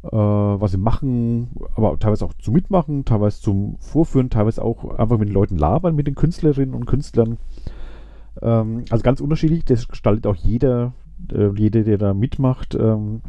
äh, 0.02 0.08
was 0.10 0.72
sie 0.72 0.78
machen, 0.78 1.50
aber 1.76 1.98
teilweise 1.98 2.24
auch 2.24 2.34
zum 2.34 2.54
Mitmachen, 2.54 3.04
teilweise 3.04 3.40
zum 3.40 3.76
Vorführen, 3.78 4.30
teilweise 4.30 4.62
auch 4.62 4.98
einfach 4.98 5.18
mit 5.18 5.28
den 5.28 5.34
Leuten 5.34 5.56
labern, 5.56 5.94
mit 5.94 6.06
den 6.08 6.16
Künstlerinnen 6.16 6.74
und 6.74 6.86
Künstlern. 6.86 7.38
Ähm, 8.42 8.84
also 8.90 9.02
ganz 9.02 9.20
unterschiedlich, 9.20 9.64
das 9.64 9.86
gestaltet 9.86 10.26
auch 10.26 10.36
jeder, 10.36 10.92
äh, 11.32 11.50
jeder, 11.56 11.82
der 11.82 11.98
da 11.98 12.14
mitmacht, 12.14 12.74
ähm, 12.74 13.22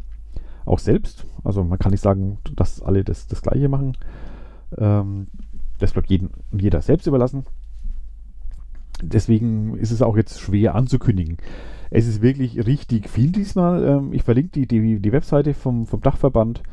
auch 0.66 0.80
selbst. 0.80 1.26
Also 1.44 1.64
man 1.64 1.80
kann 1.80 1.92
nicht 1.92 2.02
sagen, 2.02 2.40
dass 2.56 2.82
alle 2.82 3.04
das, 3.04 3.28
das 3.28 3.42
Gleiche 3.42 3.70
machen. 3.70 3.98
Ähm, 4.78 5.28
das 5.80 5.94
bleibt 5.94 6.10
jeden, 6.10 6.32
jeder 6.52 6.82
selbst 6.82 7.08
überlassen. 7.08 7.46
Deswegen 9.02 9.78
ist 9.78 9.92
es 9.92 10.02
auch 10.02 10.16
jetzt 10.16 10.40
schwer 10.40 10.76
anzukündigen. 10.76 11.38
Es 11.92 12.08
ist 12.08 12.22
wirklich 12.22 12.66
richtig 12.66 13.10
viel 13.10 13.32
diesmal. 13.32 13.84
Ähm, 13.86 14.14
ich 14.14 14.24
verlinke 14.24 14.52
die, 14.52 14.68
die, 14.68 15.00
die 15.00 15.12
Webseite 15.12 15.54
vom, 15.54 15.86
vom 15.86 16.02
Dachverband. 16.02 16.64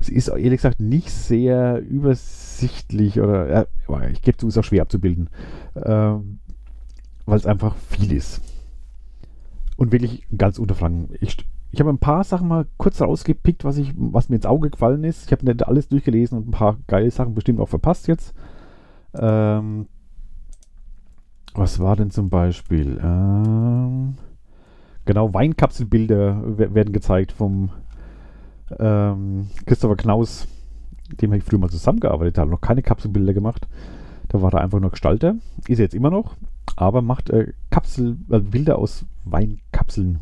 Es 0.00 0.08
ist 0.08 0.28
ehrlich 0.28 0.58
gesagt 0.58 0.80
nicht 0.80 1.10
sehr 1.10 1.80
übersichtlich 1.80 3.20
oder 3.20 3.66
äh, 3.88 4.12
ich 4.12 4.22
gebe 4.22 4.36
zu, 4.36 4.46
es 4.46 4.54
ist 4.54 4.58
auch 4.58 4.64
schwer 4.64 4.82
abzubilden, 4.82 5.28
äh, 5.74 6.14
weil 7.26 7.36
es 7.36 7.46
einfach 7.46 7.74
viel 7.76 8.12
ist. 8.12 8.40
Und 9.76 9.92
wirklich 9.92 10.26
ganz 10.36 10.58
unterfangen. 10.58 11.10
Ich, 11.20 11.36
ich 11.70 11.80
habe 11.80 11.90
ein 11.90 11.98
paar 11.98 12.24
Sachen 12.24 12.48
mal 12.48 12.66
kurz 12.76 13.00
rausgepickt, 13.00 13.64
was, 13.64 13.76
ich, 13.76 13.92
was 13.96 14.28
mir 14.28 14.36
ins 14.36 14.46
Auge 14.46 14.70
gefallen 14.70 15.04
ist. 15.04 15.26
Ich 15.26 15.32
habe 15.32 15.44
nicht 15.44 15.66
alles 15.66 15.88
durchgelesen 15.88 16.38
und 16.38 16.48
ein 16.48 16.52
paar 16.52 16.78
geile 16.86 17.10
Sachen 17.10 17.34
bestimmt 17.34 17.60
auch 17.60 17.68
verpasst 17.68 18.08
jetzt. 18.08 18.34
Ähm, 19.14 19.86
was 21.54 21.78
war 21.78 21.96
denn 21.96 22.10
zum 22.10 22.30
Beispiel? 22.30 22.98
Ähm, 23.02 24.14
genau, 25.04 25.34
Weinkapselbilder 25.34 26.58
werden 26.74 26.92
gezeigt 26.92 27.32
vom 27.32 27.70
ähm, 28.78 29.48
Christopher 29.66 29.96
Knaus, 29.96 30.46
dem 31.20 31.32
ich 31.32 31.44
früher 31.44 31.58
mal 31.58 31.70
zusammengearbeitet 31.70 32.38
habe, 32.38 32.50
noch 32.50 32.60
keine 32.60 32.82
Kapselbilder 32.82 33.34
gemacht. 33.34 33.66
Da 34.28 34.42
war 34.42 34.52
er 34.52 34.60
einfach 34.60 34.80
nur 34.80 34.90
Gestalter, 34.90 35.36
ist 35.66 35.78
er 35.78 35.84
jetzt 35.84 35.94
immer 35.94 36.10
noch, 36.10 36.36
aber 36.76 37.00
macht 37.00 37.30
äh, 37.30 37.52
Kapsel, 37.70 38.18
äh, 38.30 38.40
Bilder 38.40 38.78
aus 38.78 39.06
Weinkapseln, 39.24 40.20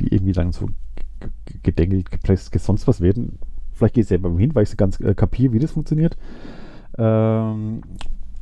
die 0.00 0.14
irgendwie 0.14 0.32
dann 0.32 0.52
so 0.52 0.68
gedengelt, 1.62 2.10
gepresst, 2.10 2.58
sonst 2.58 2.88
was 2.88 3.00
werden. 3.00 3.38
Vielleicht 3.72 3.94
gehe 3.94 4.02
ich 4.02 4.08
selber 4.08 4.36
hin, 4.36 4.54
weil 4.54 4.64
ich 4.64 4.70
so 4.70 4.76
ganz 4.76 5.00
äh, 5.00 5.14
kapiere, 5.14 5.52
wie 5.52 5.58
das 5.58 5.72
funktioniert. 5.72 6.16
Ähm, 6.98 7.82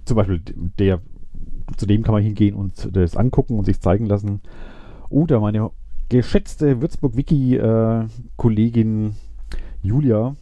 zum 0.04 0.16
Beispiel 0.16 0.40
der, 0.78 1.00
zu 1.76 1.86
dem 1.86 2.02
kann 2.02 2.14
man 2.14 2.22
hingehen 2.22 2.54
und 2.54 2.96
das 2.96 3.16
angucken 3.16 3.58
und 3.58 3.64
sich 3.64 3.80
zeigen 3.80 4.06
lassen. 4.06 4.40
Oder 5.10 5.40
meine 5.40 5.70
geschätzte 6.08 6.80
Würzburg-Wiki-Kollegin 6.80 9.06
äh, 9.06 9.10
Julia, 9.82 10.36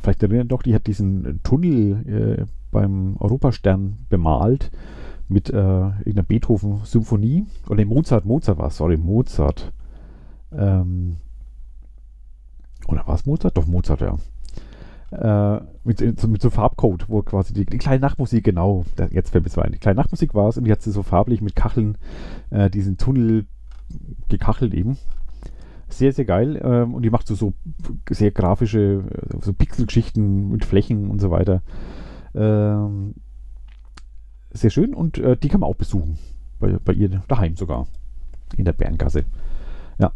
vielleicht 0.00 0.22
erinnern 0.22 0.48
doch, 0.48 0.62
die 0.62 0.74
hat 0.74 0.86
diesen 0.86 1.40
Tunnel 1.42 2.06
äh, 2.06 2.46
beim 2.70 3.16
Europastern 3.18 3.98
bemalt 4.08 4.70
mit 5.28 5.50
äh, 5.50 5.56
irgendeiner 5.56 6.22
Beethoven-Symphonie. 6.24 7.46
Oder 7.68 7.84
Mozart, 7.84 8.24
Mozart 8.24 8.58
war 8.58 8.68
es, 8.68 8.76
sorry, 8.76 8.96
Mozart. 8.96 9.72
Ähm, 10.56 11.16
oder 12.88 13.06
war 13.06 13.14
es 13.14 13.26
Mozart? 13.26 13.56
Doch, 13.56 13.66
Mozart, 13.66 14.00
ja. 14.00 14.16
Äh, 15.12 15.60
mit, 15.84 16.00
mit 16.00 16.42
so 16.42 16.50
Farbcode, 16.50 17.08
wo 17.08 17.22
quasi 17.22 17.52
die, 17.52 17.66
die 17.66 17.78
kleine 17.78 18.00
Nachtmusik, 18.00 18.44
genau, 18.44 18.84
jetzt 19.10 19.30
fällt 19.30 19.44
mir 19.44 19.50
so 19.50 19.60
ein, 19.60 19.72
die 19.72 19.78
kleine 19.78 19.96
Nachtmusik 19.96 20.34
war 20.34 20.48
es 20.48 20.56
und 20.56 20.64
die 20.64 20.72
hat 20.72 20.80
sie 20.80 20.90
so 20.90 21.02
farblich 21.02 21.42
mit 21.42 21.54
Kacheln 21.54 21.98
äh, 22.50 22.70
diesen 22.70 22.96
Tunnel 22.96 23.46
gekachelt 24.28 24.72
eben. 24.72 24.96
Sehr, 25.88 26.12
sehr 26.12 26.24
geil. 26.24 26.58
Ähm, 26.64 26.94
und 26.94 27.02
die 27.02 27.10
macht 27.10 27.26
so, 27.26 27.34
so 27.34 27.52
sehr 28.08 28.30
grafische, 28.30 29.04
äh, 29.10 29.36
so 29.42 29.52
Pixelgeschichten 29.52 30.48
mit 30.48 30.64
Flächen 30.64 31.10
und 31.10 31.20
so 31.20 31.30
weiter. 31.30 31.62
Ähm, 32.34 33.14
sehr 34.50 34.70
schön 34.70 34.94
und 34.94 35.18
äh, 35.18 35.36
die 35.36 35.48
kann 35.48 35.60
man 35.60 35.68
auch 35.68 35.76
besuchen. 35.76 36.18
Bei, 36.58 36.78
bei 36.82 36.94
ihr 36.94 37.08
daheim 37.28 37.56
sogar. 37.56 37.86
In 38.56 38.64
der 38.64 38.72
Berngasse. 38.72 39.24
Ja. 39.98 40.12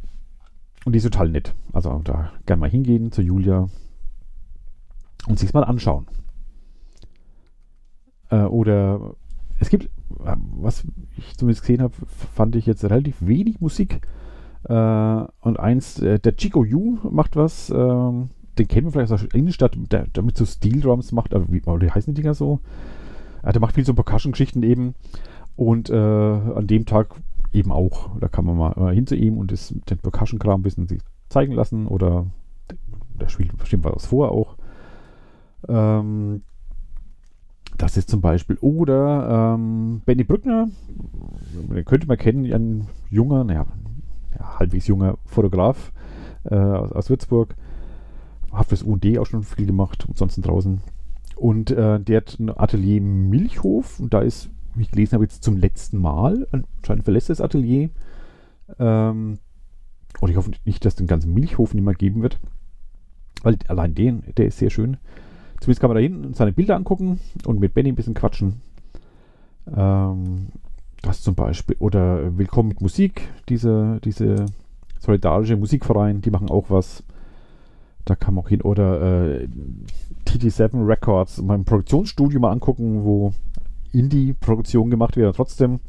Und 0.86 0.92
die 0.92 0.98
ist 0.98 1.02
total 1.04 1.28
nett. 1.28 1.54
Also 1.72 2.00
da 2.04 2.32
gerne 2.46 2.60
mal 2.60 2.70
hingehen 2.70 3.12
zu 3.12 3.20
Julia 3.20 3.68
und 5.26 5.38
sich 5.38 5.52
mal 5.52 5.64
anschauen. 5.64 6.06
Äh, 8.30 8.44
oder 8.44 9.16
es 9.58 9.68
gibt 9.68 9.90
was 10.08 10.84
ich 11.16 11.36
zumindest 11.36 11.62
gesehen 11.62 11.82
habe, 11.82 11.94
fand 12.34 12.56
ich 12.56 12.66
jetzt 12.66 12.84
relativ 12.84 13.16
wenig 13.20 13.60
Musik. 13.60 14.00
Äh, 14.64 14.72
und 14.72 15.58
eins, 15.58 15.98
äh, 15.98 16.18
der 16.18 16.36
Chico 16.36 16.64
Yu 16.64 16.98
macht 17.10 17.36
was, 17.36 17.70
äh, 17.70 17.74
den 17.74 18.68
kennen 18.68 18.86
wir 18.86 18.92
vielleicht 18.92 19.12
aus 19.12 19.26
der 19.26 19.34
Innenstadt, 19.34 19.76
der, 19.90 20.06
der 20.06 20.22
mit 20.22 20.36
so 20.36 20.44
Steel 20.44 20.80
Drums 20.80 21.12
macht, 21.12 21.34
aber 21.34 21.46
wie, 21.48 21.62
wie 21.64 21.90
heißen 21.90 22.14
die 22.14 22.22
Dinger 22.22 22.34
so? 22.34 22.60
Ja, 23.42 23.52
der 23.52 23.60
macht 23.60 23.74
viel 23.74 23.84
so 23.84 23.94
Percussion-Geschichten 23.94 24.62
eben. 24.62 24.94
Und 25.56 25.90
äh, 25.90 25.94
an 25.94 26.66
dem 26.66 26.84
Tag 26.84 27.14
eben 27.56 27.72
auch. 27.72 28.10
Da 28.20 28.28
kann 28.28 28.44
man 28.44 28.56
mal 28.56 28.94
hin 28.94 29.06
zu 29.06 29.16
ihm 29.16 29.38
und 29.38 29.50
das, 29.50 29.74
den 29.88 29.98
Percussion-Kram 29.98 30.60
ein 30.60 30.62
bisschen 30.62 30.86
sich 30.86 31.00
zeigen 31.28 31.52
lassen 31.52 31.86
oder 31.86 32.26
der 33.20 33.28
spielt 33.28 33.56
bestimmt 33.56 33.84
was 33.84 34.06
vor 34.06 34.30
auch. 34.30 34.56
Ähm, 35.68 36.42
das 37.76 37.96
ist 37.96 38.08
zum 38.08 38.20
Beispiel. 38.20 38.56
Oder 38.60 39.54
ähm, 39.54 40.02
Benny 40.04 40.24
Brückner, 40.24 40.68
den 41.52 41.84
könnte 41.84 42.06
man 42.06 42.16
kennen, 42.16 42.46
ein 42.46 42.88
junger, 43.10 43.44
naja, 43.44 43.66
ja, 44.38 44.58
halbwegs 44.58 44.86
junger 44.86 45.18
Fotograf 45.24 45.92
äh, 46.44 46.54
aus, 46.54 46.92
aus, 46.92 47.10
Würzburg. 47.10 47.54
Hat 48.52 48.66
fürs 48.66 48.82
UND 48.82 49.18
auch 49.18 49.26
schon 49.26 49.42
viel 49.42 49.66
gemacht, 49.66 50.06
ansonsten 50.08 50.42
draußen. 50.42 50.80
Und 51.36 51.70
äh, 51.70 52.00
der 52.00 52.18
hat 52.18 52.38
ein 52.38 52.56
Atelier 52.56 53.02
Milchhof 53.02 54.00
und 54.00 54.14
da 54.14 54.20
ist, 54.20 54.50
wie 54.78 54.82
ich 54.82 54.90
gelesen 54.90 55.14
habe, 55.14 55.24
jetzt 55.24 55.42
zum 55.42 55.56
letzten 55.56 55.98
Mal, 55.98 56.46
anscheinend 56.52 57.04
verlässt 57.04 57.30
das 57.30 57.40
Atelier. 57.40 57.90
Ähm, 58.78 59.38
und 60.20 60.30
ich 60.30 60.36
hoffe 60.36 60.50
nicht, 60.64 60.84
dass 60.84 60.94
den 60.94 61.06
ganzen 61.06 61.34
Milchhof 61.34 61.74
nicht 61.74 61.84
mehr 61.84 61.94
geben 61.94 62.22
wird. 62.22 62.38
Weil 63.42 63.58
allein 63.68 63.94
den, 63.94 64.22
der 64.36 64.46
ist 64.46 64.58
sehr 64.58 64.70
schön. 64.70 64.96
Zumindest 65.60 65.80
kann 65.80 65.90
man 65.90 65.96
da 65.96 66.00
hinten 66.00 66.34
seine 66.34 66.52
Bilder 66.52 66.76
angucken 66.76 67.20
und 67.44 67.60
mit 67.60 67.74
Benny 67.74 67.90
ein 67.90 67.94
bisschen 67.94 68.14
quatschen. 68.14 68.60
Ähm, 69.74 70.48
das 71.02 71.22
zum 71.22 71.34
Beispiel. 71.34 71.76
Oder 71.78 72.36
Willkommen 72.36 72.70
mit 72.70 72.80
Musik, 72.80 73.28
diese, 73.48 74.00
diese 74.04 74.46
solidarische 74.98 75.56
Musikverein, 75.56 76.20
die 76.20 76.30
machen 76.30 76.50
auch 76.50 76.70
was. 76.70 77.02
Da 78.04 78.14
kann 78.14 78.34
man 78.34 78.44
auch 78.44 78.48
hin. 78.48 78.62
Oder 78.62 79.42
äh, 79.42 79.48
TT7 80.26 80.86
Records, 80.86 81.42
mein 81.42 81.64
Produktionsstudio 81.64 82.40
mal 82.40 82.52
angucken, 82.52 83.04
wo 83.04 83.32
Indie-Produktion 83.92 84.90
gemacht 84.90 85.16
wird, 85.16 85.36
trotzdem 85.36 85.80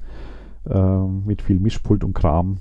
äh, 0.69 1.01
mit 1.01 1.41
viel 1.41 1.59
Mischpult 1.59 2.03
und 2.03 2.13
Kram. 2.13 2.57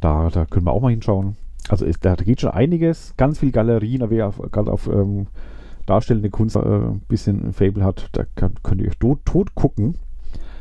Da, 0.00 0.28
da 0.30 0.44
können 0.46 0.66
wir 0.66 0.72
auch 0.72 0.82
mal 0.82 0.90
hinschauen. 0.90 1.36
Also 1.68 1.84
ist, 1.84 2.04
da 2.04 2.16
geht 2.16 2.40
schon 2.40 2.50
einiges, 2.50 3.14
ganz 3.16 3.38
viel 3.38 3.52
Galerien, 3.52 4.04
wer 4.10 4.28
auf, 4.28 4.40
gerade 4.50 4.72
auf 4.72 4.88
ähm, 4.88 5.28
darstellende 5.86 6.30
Kunst 6.30 6.56
äh, 6.56 6.60
ein 6.60 7.00
bisschen 7.08 7.46
ein 7.46 7.52
Fable 7.52 7.84
hat, 7.84 8.08
da 8.12 8.24
kann, 8.34 8.54
könnt 8.62 8.80
ihr 8.80 8.88
euch 8.88 8.98
tot, 8.98 9.20
tot 9.24 9.54
gucken. 9.54 9.96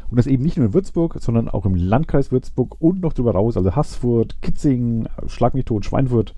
Und 0.10 0.18
das 0.18 0.28
eben 0.28 0.44
nicht 0.44 0.58
nur 0.58 0.68
in 0.68 0.74
Würzburg, 0.74 1.18
sondern 1.20 1.48
auch 1.48 1.66
im 1.66 1.76
Landkreis 1.76 2.32
Würzburg 2.32 2.76
und 2.80 3.02
noch 3.02 3.14
drüber 3.14 3.32
raus, 3.32 3.56
also 3.56 3.76
Haßfurt, 3.76 4.42
Kitzingen, 4.42 5.08
Schlag 5.28 5.54
mich 5.54 5.66
tot, 5.66 5.86
Schweinfurt. 5.86 6.36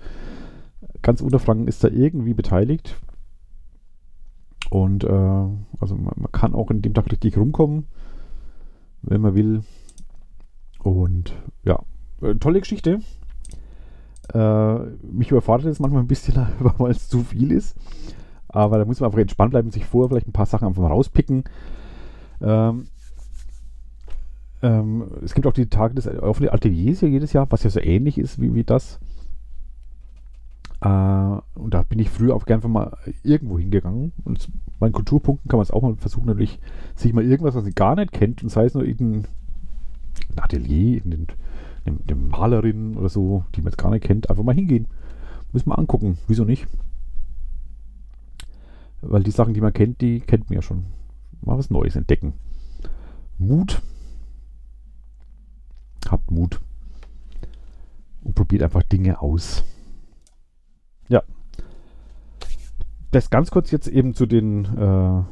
Ganz 1.02 1.20
Unterfranken 1.20 1.66
ist 1.66 1.82
da 1.82 1.88
irgendwie 1.88 2.34
beteiligt. 2.34 2.96
Und 4.74 5.04
äh, 5.04 5.06
also 5.08 5.94
man, 5.94 6.14
man, 6.16 6.32
kann 6.32 6.52
auch 6.52 6.68
in 6.68 6.82
dem 6.82 6.94
Tag 6.94 7.08
richtig 7.08 7.36
rumkommen, 7.36 7.86
wenn 9.02 9.20
man 9.20 9.36
will. 9.36 9.62
Und 10.82 11.32
ja, 11.62 11.78
äh, 12.20 12.34
tolle 12.34 12.58
Geschichte. 12.58 12.98
Äh, 14.32 14.78
mich 15.12 15.30
überfordert 15.30 15.68
es 15.68 15.78
manchmal 15.78 16.02
ein 16.02 16.08
bisschen, 16.08 16.34
weil 16.78 16.90
es 16.90 17.08
zu 17.08 17.22
viel 17.22 17.52
ist. 17.52 17.76
Aber 18.48 18.78
da 18.78 18.84
muss 18.84 18.98
man 18.98 19.06
einfach 19.06 19.20
entspannt 19.20 19.52
bleiben, 19.52 19.70
sich 19.70 19.84
vorher 19.84 20.08
vielleicht 20.08 20.26
ein 20.26 20.32
paar 20.32 20.46
Sachen 20.46 20.66
einfach 20.66 20.82
mal 20.82 20.88
rauspicken. 20.88 21.44
Ähm, 22.40 22.86
ähm, 24.60 25.04
es 25.22 25.34
gibt 25.34 25.46
auch 25.46 25.52
die 25.52 25.68
Tage 25.68 25.94
des 25.94 26.08
offenen 26.08 26.50
Ateliers 26.50 26.98
hier 26.98 27.10
jedes 27.10 27.32
Jahr, 27.32 27.46
was 27.48 27.62
ja 27.62 27.70
so 27.70 27.78
ähnlich 27.78 28.18
ist 28.18 28.40
wie, 28.40 28.52
wie 28.54 28.64
das. 28.64 28.98
Äh, 30.84 31.40
und 31.58 31.72
da 31.72 31.82
bin 31.82 31.98
ich 31.98 32.10
früher 32.10 32.36
auch 32.36 32.44
gerne 32.44 32.68
mal 32.68 32.96
irgendwo 33.22 33.58
hingegangen. 33.58 34.12
Und 34.24 34.50
bei 34.78 34.90
Kulturpunkten 34.90 35.48
kann 35.48 35.56
man 35.56 35.64
es 35.64 35.70
auch 35.70 35.82
mal 35.82 35.96
versuchen, 35.96 36.26
natürlich 36.26 36.60
sich 36.94 37.12
mal 37.14 37.24
irgendwas, 37.24 37.54
was 37.54 37.64
man 37.64 37.74
gar 37.74 37.96
nicht 37.96 38.12
kennt, 38.12 38.42
und 38.42 38.50
sei 38.50 38.66
es 38.66 38.74
nur 38.74 38.84
irgendein 38.84 39.26
Atelier, 40.36 40.96
irgendein 40.96 41.26
eine, 41.86 41.98
eine 42.06 42.16
Malerin 42.16 42.96
oder 42.96 43.08
so, 43.08 43.44
die 43.54 43.62
man 43.62 43.72
jetzt 43.72 43.78
gar 43.78 43.90
nicht 43.90 44.04
kennt, 44.04 44.28
einfach 44.28 44.42
mal 44.42 44.54
hingehen. 44.54 44.86
Müssen 45.52 45.70
wir 45.70 45.78
angucken. 45.78 46.18
Wieso 46.28 46.44
nicht? 46.44 46.66
Weil 49.00 49.22
die 49.22 49.30
Sachen, 49.30 49.54
die 49.54 49.60
man 49.60 49.72
kennt, 49.72 50.00
die 50.00 50.20
kennt 50.20 50.48
man 50.48 50.56
ja 50.56 50.62
schon. 50.62 50.84
Mal 51.42 51.58
was 51.58 51.70
Neues 51.70 51.96
entdecken. 51.96 52.34
Mut. 53.38 53.82
Habt 56.08 56.30
Mut. 56.30 56.60
Und 58.22 58.34
probiert 58.34 58.62
einfach 58.62 58.82
Dinge 58.82 59.20
aus. 59.20 59.64
Ja. 61.08 61.22
Das 63.10 63.30
ganz 63.30 63.50
kurz 63.50 63.70
jetzt 63.70 63.86
eben 63.88 64.14
zu 64.14 64.26
den 64.26 64.64
äh, 64.64 65.22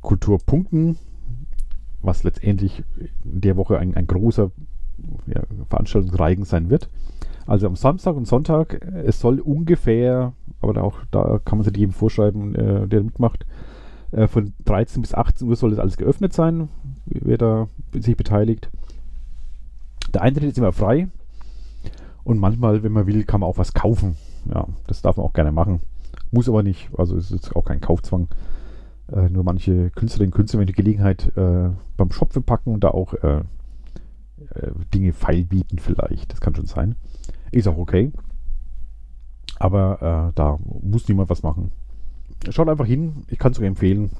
Kulturpunkten, 0.00 0.98
was 2.02 2.24
letztendlich 2.24 2.82
in 3.24 3.40
der 3.40 3.56
Woche 3.56 3.78
ein, 3.78 3.94
ein 3.94 4.06
großer 4.06 4.50
ja, 5.26 5.42
Veranstaltungsreigen 5.68 6.44
sein 6.44 6.70
wird. 6.70 6.90
Also 7.46 7.66
am 7.66 7.76
Samstag 7.76 8.16
und 8.16 8.26
Sonntag, 8.26 8.82
es 9.04 9.20
soll 9.20 9.38
ungefähr, 9.40 10.32
aber 10.60 10.82
auch 10.82 10.98
da 11.10 11.40
kann 11.44 11.58
man 11.58 11.64
sich 11.64 11.76
jedem 11.76 11.92
vorschreiben, 11.92 12.54
äh, 12.54 12.88
der 12.88 13.02
mitmacht, 13.02 13.46
äh, 14.12 14.28
von 14.28 14.54
13 14.64 15.02
bis 15.02 15.14
18 15.14 15.48
Uhr 15.48 15.56
soll 15.56 15.70
das 15.70 15.78
alles 15.78 15.96
geöffnet 15.96 16.32
sein, 16.32 16.68
wer 17.06 17.36
da 17.36 17.68
sich 17.92 18.16
beteiligt. 18.16 18.70
Der 20.12 20.22
Eintritt 20.22 20.44
ist 20.44 20.58
immer 20.58 20.72
frei 20.72 21.08
und 22.22 22.38
manchmal, 22.38 22.82
wenn 22.82 22.92
man 22.92 23.06
will, 23.06 23.24
kann 23.24 23.40
man 23.40 23.48
auch 23.48 23.58
was 23.58 23.74
kaufen. 23.74 24.16
Ja, 24.52 24.66
das 24.86 25.02
darf 25.02 25.16
man 25.16 25.26
auch 25.26 25.32
gerne 25.32 25.52
machen. 25.52 25.80
Muss 26.30 26.48
aber 26.48 26.62
nicht, 26.62 26.90
also 26.96 27.16
es 27.16 27.30
ist 27.30 27.54
auch 27.54 27.64
kein 27.64 27.80
Kaufzwang. 27.80 28.28
Äh, 29.12 29.28
nur 29.28 29.44
manche 29.44 29.90
Künstlerinnen 29.90 30.32
und 30.32 30.36
Künstler, 30.36 30.60
wenn 30.60 30.66
die 30.66 30.72
Gelegenheit 30.72 31.36
äh, 31.36 31.70
beim 31.96 32.10
Schopfe 32.10 32.40
packen 32.40 32.72
und 32.72 32.84
da 32.84 32.88
auch 32.88 33.14
äh, 33.14 33.42
äh, 34.54 34.70
Dinge 34.92 35.12
feil 35.12 35.44
bieten 35.44 35.78
vielleicht. 35.78 36.32
Das 36.32 36.40
kann 36.40 36.54
schon 36.54 36.66
sein. 36.66 36.96
Ist 37.50 37.68
auch 37.68 37.78
okay. 37.78 38.12
Aber 39.58 40.30
äh, 40.30 40.32
da 40.34 40.58
muss 40.82 41.08
niemand 41.08 41.30
was 41.30 41.42
machen. 41.42 41.70
Schaut 42.50 42.68
einfach 42.68 42.86
hin. 42.86 43.24
Ich 43.28 43.38
kann 43.38 43.52
es 43.52 43.60
euch 43.60 43.66
empfehlen. 43.66 44.10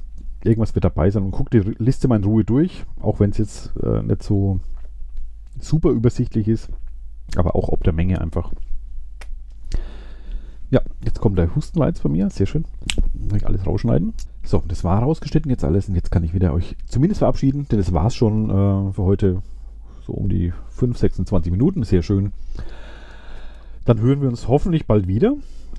Irgendwas 0.43 0.75
wird 0.75 0.85
dabei 0.85 1.09
sein 1.09 1.23
und 1.23 1.31
guckt 1.31 1.53
die 1.53 1.59
Liste 1.59 2.07
mal 2.07 2.17
in 2.17 2.23
Ruhe 2.23 2.43
durch. 2.43 2.85
Auch 3.01 3.19
wenn 3.19 3.31
es 3.31 3.37
jetzt 3.37 3.73
äh, 3.83 4.01
nicht 4.03 4.23
so 4.23 4.59
super 5.59 5.89
übersichtlich 5.89 6.47
ist. 6.47 6.69
Aber 7.35 7.55
auch 7.55 7.69
ob 7.69 7.83
der 7.83 7.93
Menge 7.93 8.21
einfach. 8.21 8.51
Ja, 10.75 10.81
jetzt 11.05 11.21
kommt 11.21 11.37
der 11.39 11.55
Hustenleiz 11.55 12.01
von 12.01 12.11
mir. 12.11 12.29
Sehr 12.29 12.47
schön. 12.47 12.65
Kann 13.29 13.37
ich 13.37 13.47
alles 13.47 13.65
rausschneiden. 13.65 14.13
So, 14.43 14.61
das 14.67 14.83
war 14.83 15.01
rausgeschnitten 15.01 15.49
jetzt 15.49 15.63
alles. 15.63 15.87
Und 15.87 15.95
jetzt 15.95 16.11
kann 16.11 16.21
ich 16.25 16.33
wieder 16.33 16.53
euch 16.53 16.75
zumindest 16.85 17.19
verabschieden, 17.19 17.65
denn 17.71 17.77
das 17.77 17.93
war 17.93 18.07
es 18.07 18.15
schon 18.15 18.49
äh, 18.49 18.91
für 18.91 19.03
heute 19.03 19.41
so 20.05 20.11
um 20.11 20.27
die 20.27 20.51
5, 20.71 20.97
26 20.97 21.49
Minuten. 21.49 21.83
Sehr 21.83 22.01
schön. 22.01 22.33
Dann 23.85 24.01
hören 24.01 24.19
wir 24.19 24.27
uns 24.27 24.49
hoffentlich 24.49 24.85
bald 24.85 25.07
wieder. 25.07 25.35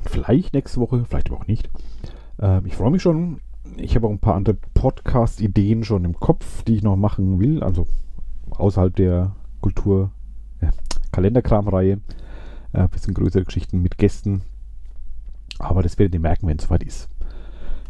Vielleicht 0.07 0.55
nächste 0.55 0.81
Woche, 0.81 1.05
vielleicht 1.07 1.31
aber 1.31 1.41
auch 1.41 1.47
nicht. 1.47 1.69
Ähm, 2.41 2.65
ich 2.65 2.75
freue 2.75 2.91
mich 2.91 3.03
schon. 3.03 3.43
Ich 3.77 3.97
habe 3.97 4.07
auch 4.07 4.13
ein 4.13 4.19
paar 4.19 4.37
andere 4.37 4.57
Podcast-Ideen 4.73 5.85
schon 5.85 6.07
im 6.07 6.19
Kopf, 6.19 6.63
die 6.63 6.77
ich 6.77 6.83
noch 6.83 6.97
machen 6.97 7.39
will. 7.39 7.63
Also 7.63 7.87
außerhalb 8.49 8.97
der 8.97 9.37
Kultur- 9.61 10.11
äh. 10.61 10.69
Ein 12.73 12.89
bisschen 12.89 13.13
größere 13.13 13.45
Geschichten 13.45 13.83
mit 13.83 13.99
Gästen. 13.99 14.41
Aber 15.59 15.83
das 15.83 15.99
werdet 15.99 16.15
ihr 16.15 16.21
merken, 16.21 16.47
wenn 16.47 16.59
es 16.59 16.65
soweit 16.65 16.83
ist. 16.83 17.09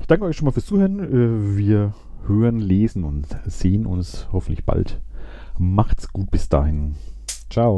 Ich 0.00 0.06
danke 0.06 0.24
euch 0.24 0.36
schon 0.36 0.46
mal 0.46 0.52
fürs 0.52 0.66
Zuhören. 0.66 1.00
Äh, 1.00 1.56
wir 1.56 1.94
hören, 2.26 2.58
lesen 2.58 3.04
und 3.04 3.26
sehen 3.46 3.86
uns 3.86 4.28
hoffentlich 4.32 4.64
bald. 4.64 5.00
Macht's 5.58 6.12
gut 6.12 6.30
bis 6.30 6.48
dahin. 6.48 6.94
Ciao. 7.50 7.76